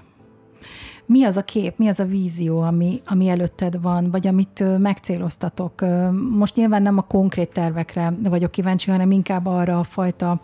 [1.08, 5.84] mi az a kép, mi az a vízió, ami, ami előtted van, vagy amit megcéloztatok?
[6.30, 10.40] Most nyilván nem a konkrét tervekre vagyok kíváncsi, hanem inkább arra a fajta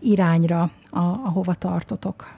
[0.00, 2.30] irányra, a, ahova tartotok.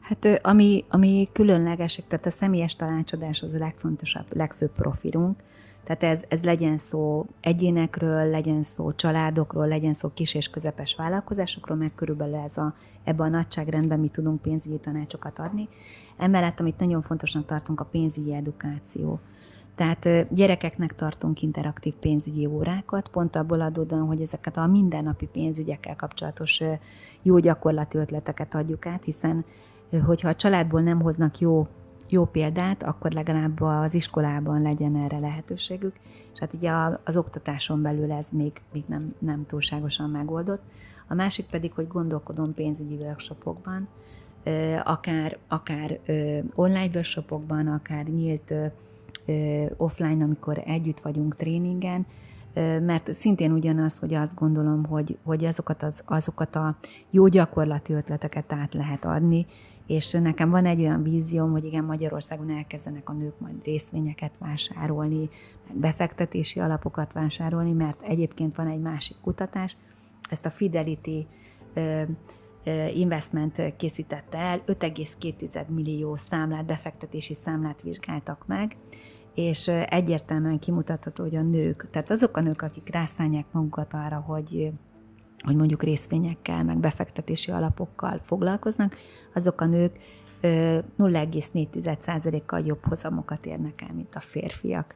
[0.00, 5.42] Hát ami, ami különlegesek, tehát a személyes tanácsadás az a legfontosabb, legfőbb profilunk,
[5.86, 11.76] tehát ez, ez legyen szó egyénekről, legyen szó családokról, legyen szó kis és közepes vállalkozásokról,
[11.76, 12.74] mert körülbelül ez a,
[13.04, 15.68] ebben a nagyságrendben mi tudunk pénzügyi tanácsokat adni.
[16.16, 19.20] Emellett, amit nagyon fontosnak tartunk, a pénzügyi edukáció.
[19.74, 26.62] Tehát gyerekeknek tartunk interaktív pénzügyi órákat, pont abból adódóan, hogy ezeket a mindennapi pénzügyekkel kapcsolatos
[27.22, 29.44] jó gyakorlati ötleteket adjuk át, hiszen
[30.06, 31.66] hogyha a családból nem hoznak jó
[32.08, 35.94] jó példát, akkor legalább az iskolában legyen erre lehetőségük,
[36.32, 36.70] és hát ugye
[37.04, 40.62] az oktatáson belül ez még, még nem, nem túlságosan megoldott.
[41.08, 43.88] A másik pedig, hogy gondolkodom pénzügyi workshopokban,
[44.84, 45.98] akár, akár
[46.54, 48.54] online workshopokban, akár nyílt
[49.76, 52.06] offline, amikor együtt vagyunk tréningen,
[52.80, 56.76] mert szintén ugyanaz, hogy azt gondolom, hogy, hogy azokat, az, azokat a
[57.10, 59.46] jó gyakorlati ötleteket át lehet adni,
[59.86, 65.28] és nekem van egy olyan vízióm, hogy igen, Magyarországon elkezdenek a nők majd részvényeket vásárolni,
[65.68, 69.76] meg befektetési alapokat vásárolni, mert egyébként van egy másik kutatás,
[70.30, 71.26] ezt a Fidelity
[72.94, 78.76] Investment készítette el, 5,2 millió számlát, befektetési számlát vizsgáltak meg,
[79.36, 84.72] és egyértelműen kimutatható, hogy a nők, tehát azok a nők, akik rászállják magukat arra, hogy
[85.44, 88.96] hogy mondjuk részvényekkel, meg befektetési alapokkal foglalkoznak,
[89.34, 89.98] azok a nők
[90.42, 94.94] 0,4%-kal jobb hozamokat érnek el, mint a férfiak.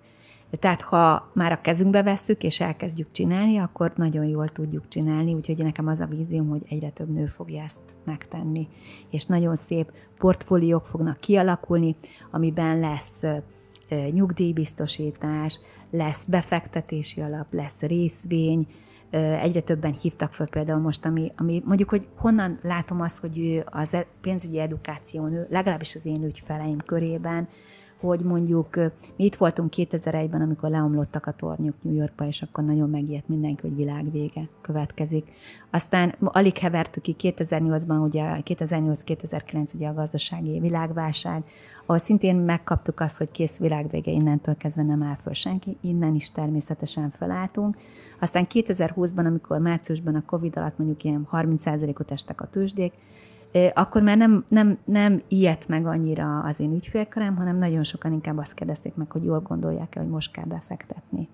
[0.51, 5.63] Tehát ha már a kezünkbe vesszük, és elkezdjük csinálni, akkor nagyon jól tudjuk csinálni, úgyhogy
[5.63, 8.69] nekem az a vízióm, hogy egyre több nő fogja ezt megtenni.
[9.11, 11.97] És nagyon szép portfóliók fognak kialakulni,
[12.31, 13.23] amiben lesz
[14.13, 15.61] nyugdíjbiztosítás,
[15.91, 18.67] lesz befektetési alap, lesz részvény,
[19.41, 23.95] egyre többen hívtak föl például most, ami, ami mondjuk, hogy honnan látom azt, hogy az
[23.95, 27.49] e, pénzügyi edukáció, legalábbis az én ügyfeleim körében,
[28.01, 28.77] hogy mondjuk
[29.17, 33.61] mi itt voltunk 2001-ben, amikor leomlottak a tornyok New Yorkba, és akkor nagyon megijedt mindenki,
[33.61, 35.33] hogy világvége következik.
[35.71, 41.43] Aztán alig hevertük ki 2008-ban, ugye 2008-2009 ugye a gazdasági világválság,
[41.83, 46.31] ahol szintén megkaptuk azt, hogy kész világvége, innentől kezdve nem áll föl senki, innen is
[46.31, 47.77] természetesen felálltunk.
[48.21, 52.93] Aztán 2020-ban, amikor márciusban a Covid alatt mondjuk ilyen 30%-ot estek a tőzsdék,
[53.75, 58.39] akkor már nem, nem, nem ilyet meg annyira az én ügyfélkörem, hanem nagyon sokan inkább
[58.39, 61.29] azt kérdezték meg, hogy jól gondolják-e, hogy most kell befektetni.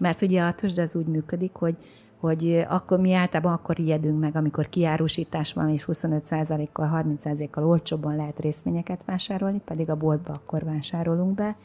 [0.00, 1.76] Mert ugye a tőzsde az úgy működik, hogy,
[2.20, 8.40] hogy akkor mi általában akkor ijedünk meg, amikor kiárusítás van, és 25%-kal, 30%-kal olcsóbban lehet
[8.40, 11.56] részvényeket vásárolni, pedig a boltba akkor vásárolunk be,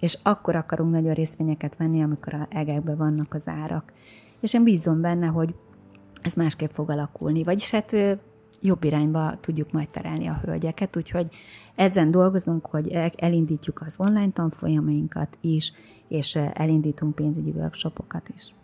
[0.00, 3.92] és akkor akarunk nagyon részvényeket venni, amikor a egekben vannak az árak.
[4.40, 5.54] És én bízom benne, hogy
[6.22, 7.42] ez másképp fog alakulni.
[7.42, 7.96] Vagyis hát
[8.62, 11.26] jobb irányba tudjuk majd terelni a hölgyeket, úgyhogy
[11.74, 15.72] ezen dolgozunk, hogy elindítjuk az online tanfolyamainkat is,
[16.08, 18.54] és elindítunk pénzügyi workshopokat is.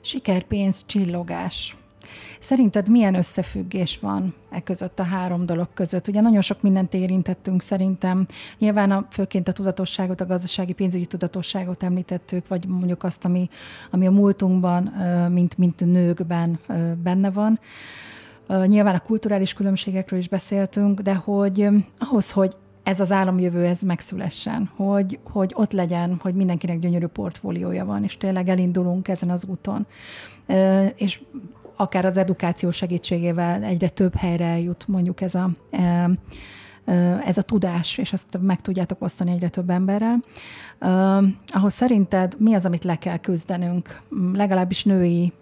[0.00, 1.76] Sikerpénz, csillogás.
[2.40, 6.08] Szerinted milyen összefüggés van e között a három dolog között?
[6.08, 8.26] Ugye nagyon sok mindent érintettünk szerintem.
[8.58, 13.48] Nyilván a, főként a tudatosságot, a gazdasági pénzügyi tudatosságot említettük, vagy mondjuk azt, ami,
[13.90, 14.82] ami a múltunkban,
[15.32, 16.58] mint, mint nőkben
[17.02, 17.60] benne van.
[18.66, 21.68] Nyilván a kulturális különbségekről is beszéltünk, de hogy
[21.98, 27.84] ahhoz, hogy ez az államjövő, ez megszülessen, hogy, hogy ott legyen, hogy mindenkinek gyönyörű portfóliója
[27.84, 29.86] van, és tényleg elindulunk ezen az úton.
[30.96, 31.22] És
[31.76, 35.50] akár az edukáció segítségével egyre több helyre jut mondjuk ez a,
[37.24, 40.24] ez a tudás, és ezt meg tudjátok osztani egyre több emberrel.
[41.46, 45.32] Ahhoz szerinted mi az, amit le kell küzdenünk, legalábbis női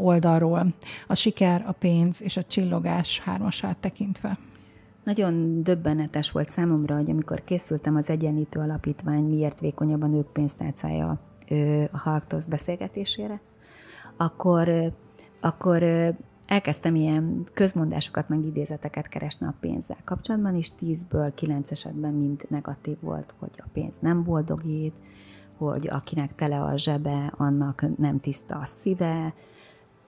[0.00, 0.74] oldalról,
[1.06, 4.38] a siker, a pénz és a csillogás hármasát tekintve?
[5.04, 11.18] Nagyon döbbenetes volt számomra, hogy amikor készültem az Egyenlítő Alapítvány miért vékonyabb a nők pénztárcája
[11.92, 13.40] a Halktosz beszélgetésére,
[14.16, 14.92] akkor,
[15.40, 15.82] akkor
[16.46, 22.96] elkezdtem ilyen közmondásokat, meg idézeteket keresni a pénzzel kapcsolatban, és tízből kilenc esetben mind negatív
[23.00, 24.94] volt, hogy a pénz nem boldogít,
[25.70, 29.34] hogy akinek tele a zsebe, annak nem tiszta a szíve,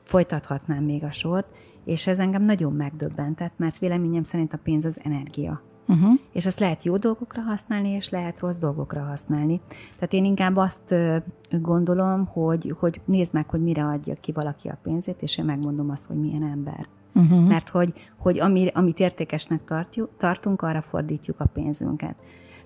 [0.02, 1.46] folytathatnám még a sort,
[1.84, 5.61] és ez engem nagyon megdöbbentett, mert véleményem szerint a pénz az energia.
[5.88, 6.12] Uh-huh.
[6.32, 9.61] És azt lehet jó dolgokra használni, és lehet rossz dolgokra használni.
[9.94, 10.94] Tehát én inkább azt
[11.50, 15.90] gondolom, hogy, hogy nézd meg, hogy mire adja ki valaki a pénzét, és én megmondom
[15.90, 16.86] azt, hogy milyen ember.
[17.14, 17.48] Uh-huh.
[17.48, 22.14] Mert hogy, hogy ami, amit értékesnek tartjuk, tartunk, arra fordítjuk a pénzünket.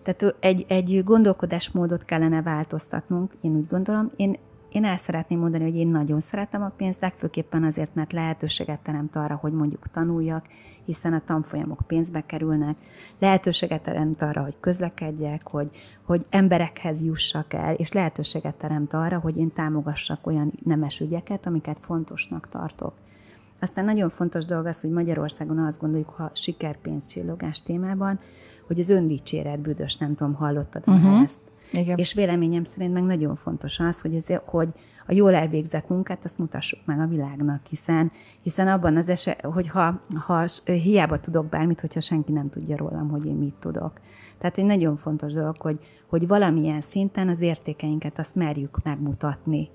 [0.09, 4.11] Tehát egy, egy gondolkodásmódot kellene változtatnunk, én úgy gondolom.
[4.17, 4.39] Én
[4.73, 9.17] én el szeretném mondani, hogy én nagyon szeretem a pénzt, legfőképpen azért, mert lehetőséget teremt
[9.17, 10.47] arra, hogy mondjuk tanuljak,
[10.85, 12.77] hiszen a tanfolyamok pénzbe kerülnek,
[13.19, 15.71] lehetőséget teremt arra, hogy közlekedjek, hogy,
[16.03, 21.81] hogy emberekhez jussak el, és lehetőséget teremt arra, hogy én támogassak olyan nemes ügyeket, amiket
[21.81, 22.93] fontosnak tartok.
[23.61, 28.19] Aztán nagyon fontos dolog az, hogy Magyarországon azt gondoljuk, ha sikerpénz csillogás témában,
[28.69, 31.23] hogy az öndicséret büdös, nem tudom, hallottad uh-huh.
[31.23, 31.39] ezt.
[31.73, 31.99] Igen.
[31.99, 34.69] És véleményem szerint meg nagyon fontos az, hogy, ez, hogy
[35.07, 38.13] a jól elvégzett munkát azt mutassuk meg a világnak, hiszen,
[38.43, 43.09] hiszen abban az eset, hogy ha, ha hiába tudok bármit, hogyha senki nem tudja rólam,
[43.09, 43.93] hogy én mit tudok.
[44.39, 49.69] Tehát egy nagyon fontos dolog, hogy, hogy valamilyen szinten az értékeinket azt merjük megmutatni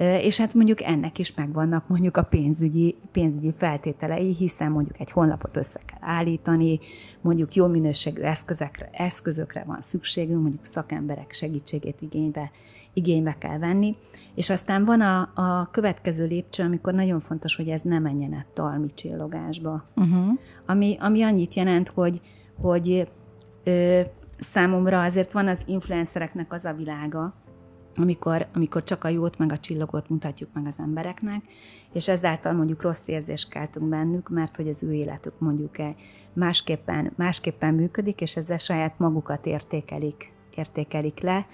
[0.00, 5.56] és hát mondjuk ennek is megvannak mondjuk a pénzügyi, pénzügyi feltételei, hiszen mondjuk egy honlapot
[5.56, 6.80] össze kell állítani,
[7.20, 12.50] mondjuk jó minőségű eszközökre, eszközökre van szükségünk, mondjuk szakemberek segítségét igénybe,
[12.92, 13.96] igénybe kell venni,
[14.34, 18.46] és aztán van a, a következő lépcső, amikor nagyon fontos, hogy ez ne menjen át
[18.54, 19.84] talmi csillogásba.
[19.96, 20.38] Uh-huh.
[20.66, 22.20] Ami, ami annyit jelent, hogy,
[22.60, 23.08] hogy
[23.64, 24.00] ö,
[24.38, 27.32] számomra azért van az influencereknek az a világa,
[27.96, 31.42] amikor, amikor csak a jót meg a csillagot mutatjuk meg az embereknek,
[31.92, 35.76] és ezáltal mondjuk rossz érzést keltünk bennük, mert hogy az ő életük mondjuk
[36.32, 41.46] másképpen, másképpen működik, és ezzel saját magukat értékelik, értékelik le.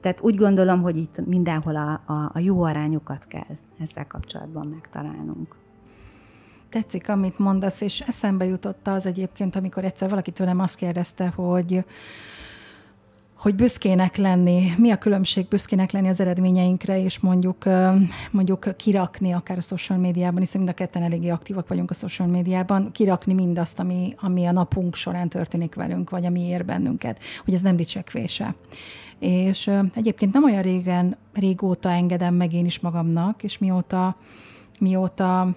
[0.00, 5.56] Tehát úgy gondolom, hogy itt mindenhol a, a, a jó arányokat kell ezzel kapcsolatban megtalálnunk.
[6.68, 11.84] Tetszik, amit mondasz, és eszembe jutott az egyébként, amikor egyszer valaki tőlem azt kérdezte, hogy
[13.42, 17.64] hogy büszkének lenni, mi a különbség büszkének lenni az eredményeinkre, és mondjuk,
[18.30, 22.28] mondjuk kirakni akár a social médiában, hiszen mind a ketten eléggé aktívak vagyunk a social
[22.28, 27.54] médiában, kirakni mindazt, ami, ami a napunk során történik velünk, vagy ami ér bennünket, hogy
[27.54, 28.54] ez nem dicsekvése.
[29.18, 34.16] És egyébként nem olyan régen, régóta engedem meg én is magamnak, és mióta,
[34.80, 35.54] mióta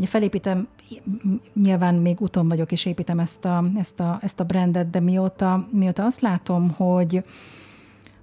[0.00, 0.68] ugye felépítem
[1.54, 5.66] nyilván még úton vagyok, és építem ezt a, ezt a, ezt a brandet, de mióta,
[5.70, 7.24] mióta azt látom, hogy,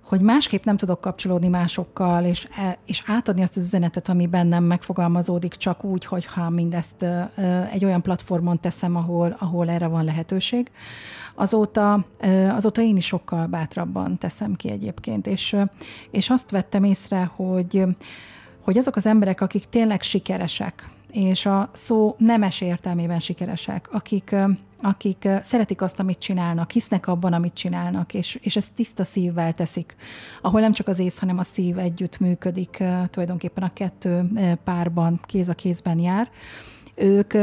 [0.02, 4.64] hogy másképp nem tudok kapcsolódni másokkal, és, e, és átadni azt az üzenetet, ami bennem
[4.64, 7.06] megfogalmazódik, csak úgy, hogyha mindezt
[7.72, 10.72] egy olyan platformon teszem, ahol, ahol erre van lehetőség.
[11.36, 12.06] Azóta,
[12.50, 15.56] azóta én is sokkal bátrabban teszem ki egyébként, és,
[16.12, 17.84] és azt vettem észre, hogy,
[18.62, 24.36] hogy azok az emberek, akik tényleg sikeresek, és a szó nemes értelmében sikeresek, akik,
[24.82, 29.96] akik szeretik azt, amit csinálnak, hisznek abban, amit csinálnak, és, és ezt tiszta szívvel teszik,
[30.42, 34.30] ahol nem csak az ész, hanem a szív együtt működik, tulajdonképpen a kettő
[34.64, 36.30] párban, kéz a kézben jár.
[36.96, 37.34] Ők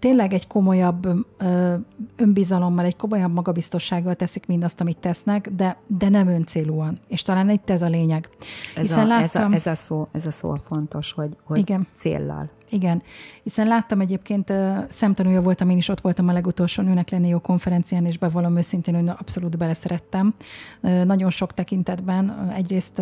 [0.00, 1.74] tényleg egy komolyabb ö,
[2.16, 6.98] önbizalommal, egy komolyabb magabiztossággal teszik mindazt, amit tesznek, de, de nem öncélúan.
[7.08, 8.28] És talán itt ez a lényeg.
[8.76, 11.58] Ez, Hiszen a, láttam, ez, a, ez, a szó, ez a szó fontos, hogy, hogy
[11.58, 11.86] igen.
[11.94, 12.50] céllal.
[12.70, 13.02] Igen,
[13.42, 14.52] hiszen láttam egyébként,
[14.88, 18.94] szemtanúja voltam, én is ott voltam a legutolsó Nőnek lenni jó konferencián, és bevallom őszintén,
[18.94, 20.34] hogy abszolút beleszerettem.
[20.80, 22.50] Nagyon sok tekintetben.
[22.54, 22.98] Egyrészt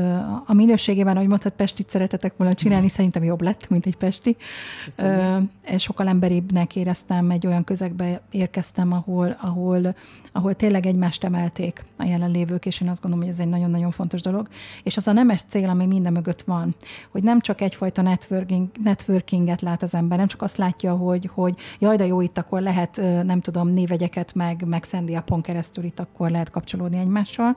[0.47, 4.37] a minőségében, ahogy mondtad, Pestit szeretetek volna csinálni, szerintem jobb lett, mint egy Pesti.
[4.85, 5.51] Köszönöm.
[5.79, 9.95] Sokkal emberibbnek éreztem, egy olyan közegbe érkeztem, ahol, ahol,
[10.33, 14.21] ahol tényleg egymást emelték a jelenlévők, és én azt gondolom, hogy ez egy nagyon-nagyon fontos
[14.21, 14.49] dolog.
[14.83, 16.75] És az a nemes cél, ami minden mögött van,
[17.11, 21.31] hogy nem csak egyfajta networking, networkinget mindent lát az ember, nem csak azt látja, hogy,
[21.35, 25.85] hogy jaj, de jó, itt akkor lehet, nem tudom, névegyeket meg, meg Sandy Appon keresztül
[25.85, 27.57] itt akkor lehet kapcsolódni egymással.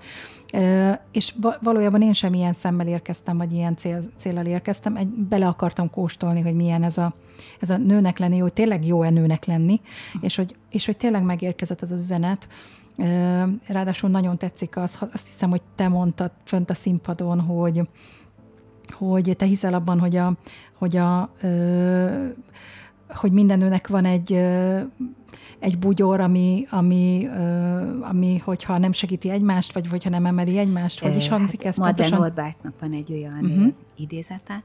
[1.12, 5.90] És valójában én sem ilyen szemmel érkeztem, vagy ilyen cél, célral érkeztem, egy, bele akartam
[5.90, 7.14] kóstolni, hogy milyen ez a,
[7.60, 9.82] ez a nőnek lenni, hogy tényleg jó-e nőnek lenni,
[10.22, 12.48] és hogy, és hogy tényleg megérkezett az az üzenet,
[13.68, 17.88] Ráadásul nagyon tetszik az, azt hiszem, hogy te mondtad fönt a színpadon, hogy,
[18.92, 20.34] hogy te hiszel abban, hogy a,
[20.82, 22.28] hogy a ö,
[23.08, 24.82] hogy minden nőnek van egy ö,
[25.60, 31.00] egy bugyor, ami, ami, ö, ami, hogyha nem segíti egymást, vagy hogyha nem emeli egymást,
[31.00, 32.20] hogy is hangzik hát ez Madeleine pontosan?
[32.20, 33.74] Norbertnak van egy olyan uh-huh.
[33.96, 34.64] idézete,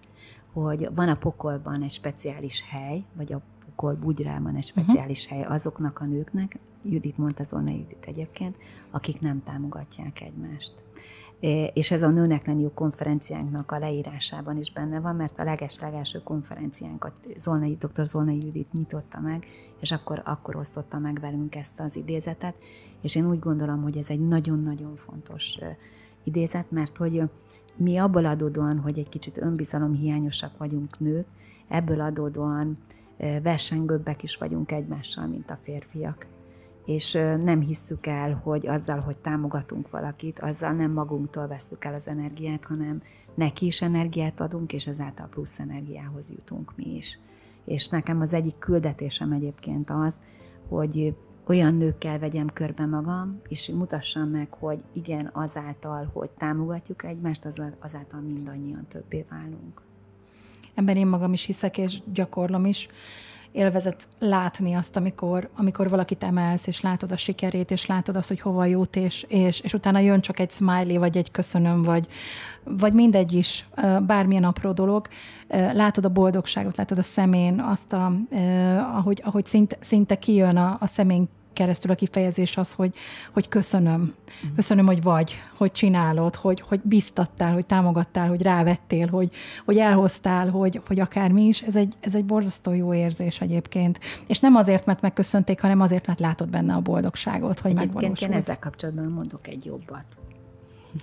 [0.52, 4.84] hogy van a pokolban egy speciális hely, vagy a pokol bugyrában egy mhm.
[4.84, 5.40] speciális uh-huh.
[5.40, 8.56] hely azoknak a nőknek, Judit mondta Zolna Judit egyébként,
[8.90, 10.74] akik nem támogatják egymást
[11.72, 17.12] és ez a Nőnek lenni konferenciánknak a leírásában is benne van, mert a leges-legelső konferenciánkat
[17.36, 18.06] Zolnai, dr.
[18.06, 19.46] Zolnai Judit nyitotta meg,
[19.80, 22.54] és akkor, akkor osztotta meg velünk ezt az idézetet,
[23.00, 25.58] és én úgy gondolom, hogy ez egy nagyon-nagyon fontos
[26.24, 27.22] idézet, mert hogy
[27.76, 31.26] mi abból adódóan, hogy egy kicsit önbizalom hiányosak vagyunk nők,
[31.68, 32.78] ebből adódóan
[33.42, 36.26] versengőbbek is vagyunk egymással, mint a férfiak
[36.86, 37.12] és
[37.42, 42.64] nem hisszük el, hogy azzal, hogy támogatunk valakit, azzal nem magunktól veszük el az energiát,
[42.64, 43.02] hanem
[43.34, 47.18] neki is energiát adunk, és ezáltal plusz energiához jutunk mi is.
[47.64, 50.20] És nekem az egyik küldetésem egyébként az,
[50.68, 51.14] hogy
[51.46, 57.44] olyan nőkkel vegyem körbe magam, és mutassam meg, hogy igen, azáltal, hogy támogatjuk egymást,
[57.80, 59.82] azáltal mindannyian többé válunk.
[60.74, 62.88] Ebben én magam is hiszek, és gyakorlom is.
[63.56, 68.40] Élvezet látni azt, amikor, amikor valakit emelsz, és látod a sikerét, és látod azt, hogy
[68.40, 72.06] hova jut, és, és, és utána jön csak egy smiley, vagy egy köszönöm, vagy,
[72.64, 73.68] vagy mindegy is,
[74.06, 75.08] bármilyen apró dolog.
[75.72, 78.12] Látod a boldogságot, látod a szemén, azt, a,
[78.94, 82.94] ahogy, ahogy szinte, szinte kijön a, a szemén keresztül a kifejezés az, hogy,
[83.32, 84.14] hogy köszönöm.
[84.54, 89.30] Köszönöm, hogy vagy, hogy csinálod, hogy, hogy biztattál, hogy támogattál, hogy rávettél, hogy,
[89.64, 91.62] hogy elhoztál, hogy, hogy akármi is.
[91.62, 94.00] Ez egy, ez egy borzasztó jó érzés egyébként.
[94.26, 98.32] És nem azért, mert megköszönték, hanem azért, mert látod benne a boldogságot, hogy egyébként megvalósult.
[98.32, 100.04] én ezzel kapcsolatban mondok egy jobbat.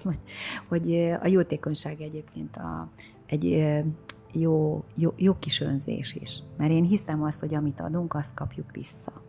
[0.70, 2.88] hogy a jótékonyság egyébként a,
[3.26, 3.66] egy
[4.32, 6.40] jó, jó, jó kis önzés is.
[6.58, 9.23] Mert én hiszem azt, hogy amit adunk, azt kapjuk vissza.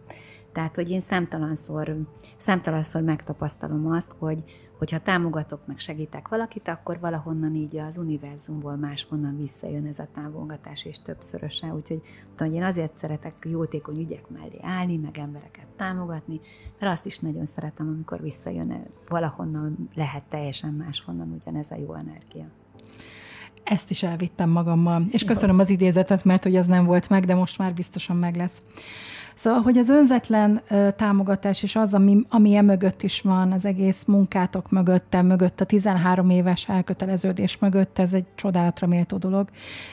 [0.54, 1.96] Tehát, hogy én számtalanszor,
[2.36, 4.44] számtalanszor megtapasztalom azt, hogy
[4.78, 10.84] hogyha támogatok, meg segítek valakit, akkor valahonnan így az univerzumból máshonnan visszajön ez a támogatás,
[10.84, 11.70] és többszörösen.
[11.70, 12.00] Úgyhogy
[12.36, 16.40] tudom, hogy én azért szeretek jótékony ügyek mellé állni, meg embereket támogatni,
[16.80, 22.46] mert azt is nagyon szeretem, amikor visszajön valahonnan, lehet teljesen máshonnan ugyanez a jó energia.
[23.64, 27.34] Ezt is elvittem magammal, és köszönöm az idézetet, mert hogy az nem volt meg, de
[27.34, 28.62] most már biztosan meg lesz.
[29.34, 30.60] Szóval, hogy az önzetlen
[30.96, 36.30] támogatás és az, ami, ami mögött is van, az egész munkátok mögött, mögött, a 13
[36.30, 39.48] éves elköteleződés mögött, ez egy csodálatra méltó dolog.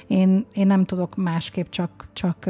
[0.07, 2.49] Én, én nem tudok másképp csak, csak,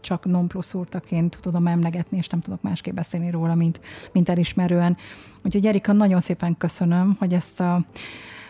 [0.00, 3.80] csak non plus úrtaként tudom emlegetni, és nem tudok másképp beszélni róla, mint,
[4.12, 4.96] mint elismerően.
[5.44, 7.84] Úgyhogy Erika, nagyon szépen köszönöm, hogy ezt a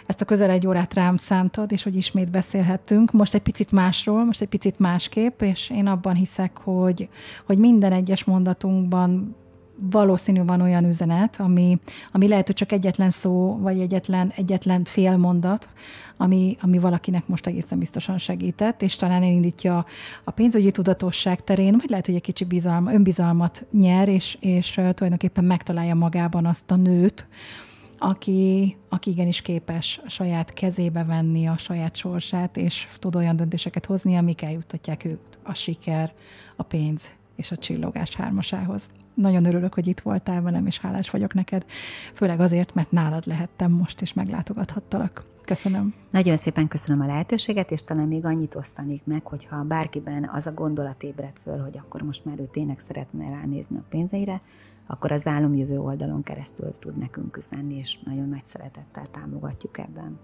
[0.07, 3.13] ezt a közel egy órát rám szántad, és hogy ismét beszélhettünk.
[3.13, 7.09] Most egy picit másról, most egy picit másképp, és én abban hiszek, hogy,
[7.45, 9.37] hogy minden egyes mondatunkban
[9.91, 11.79] valószínű van olyan üzenet, ami,
[12.13, 15.69] ami lehet, hogy csak egyetlen szó, vagy egyetlen, egyetlen fél mondat,
[16.17, 19.87] ami, ami valakinek most egészen biztosan segített, és talán elindítja
[20.25, 25.45] a pénzügyi tudatosság terén, vagy lehet, hogy egy kicsi bizalma, önbizalmat nyer, és, és tulajdonképpen
[25.45, 27.27] megtalálja magában azt a nőt,
[27.99, 33.87] aki, aki igenis képes a saját kezébe venni a saját sorsát, és tud olyan döntéseket
[33.87, 36.13] hozni, amik eljuttatják őt a siker,
[36.57, 38.89] a pénz és a csillogás hármasához.
[39.15, 41.65] Nagyon örülök, hogy itt voltál velem, és hálás vagyok neked,
[42.15, 45.33] főleg azért, mert nálad lehettem most, és meglátogathattalak.
[45.45, 45.95] Köszönöm.
[46.11, 50.53] Nagyon szépen köszönöm a lehetőséget, és talán még annyit osztanék meg, hogyha bárkiben az a
[50.53, 54.41] gondolat ébred föl, hogy akkor most már ő tényleg szeretne ránézni a pénzeire,
[54.87, 60.19] akkor az álomjövő oldalon keresztül tud nekünk üzenni, és nagyon nagy szeretettel támogatjuk ebben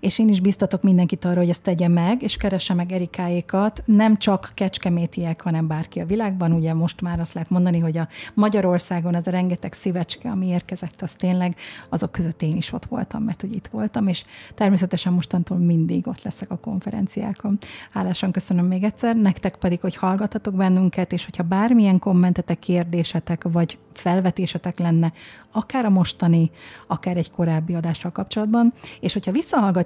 [0.00, 4.16] és én is biztatok mindenkit arra, hogy ezt tegye meg, és keresse meg Erikáékat, nem
[4.16, 6.52] csak kecskemétiek, hanem bárki a világban.
[6.52, 11.02] Ugye most már azt lehet mondani, hogy a Magyarországon az a rengeteg szívecske, ami érkezett,
[11.02, 11.56] az tényleg
[11.88, 14.24] azok között én is ott voltam, mert hogy itt voltam, és
[14.54, 17.58] természetesen mostantól mindig ott leszek a konferenciákon.
[17.90, 23.78] Hálásan köszönöm még egyszer, nektek pedig, hogy hallgatatok bennünket, és hogyha bármilyen kommentetek, kérdésetek, vagy
[23.92, 25.12] felvetésetek lenne,
[25.52, 26.50] akár a mostani,
[26.86, 29.32] akár egy korábbi adással kapcsolatban, és hogyha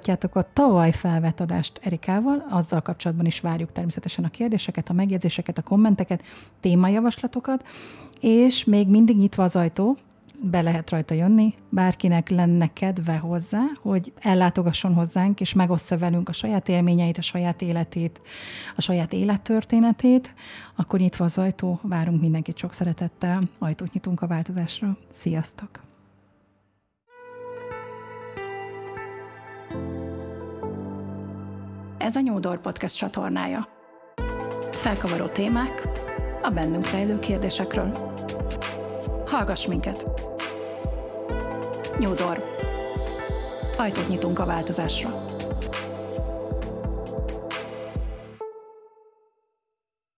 [0.05, 5.57] visszahallgatjátok a tavaly felvett adást Erikával, azzal kapcsolatban is várjuk természetesen a kérdéseket, a megjegyzéseket,
[5.57, 6.23] a kommenteket,
[6.59, 7.65] témajavaslatokat,
[8.21, 9.97] és még mindig nyitva az ajtó,
[10.41, 16.33] be lehet rajta jönni, bárkinek lenne kedve hozzá, hogy ellátogasson hozzánk, és megossza velünk a
[16.33, 18.21] saját élményeit, a saját életét,
[18.75, 20.33] a saját élettörténetét,
[20.75, 24.97] akkor nyitva az ajtó, várunk mindenkit sok szeretettel, ajtót nyitunk a változásra.
[25.13, 25.94] Sziasztok!
[32.05, 33.67] Ez a Nyúdor Podcast csatornája.
[34.71, 35.87] Felkavaró témák
[36.41, 38.13] a bennünk rejlő kérdésekről.
[39.25, 40.05] Hallgass minket!
[41.97, 42.43] Nyúdor.
[43.77, 45.24] Ajtót nyitunk a változásra.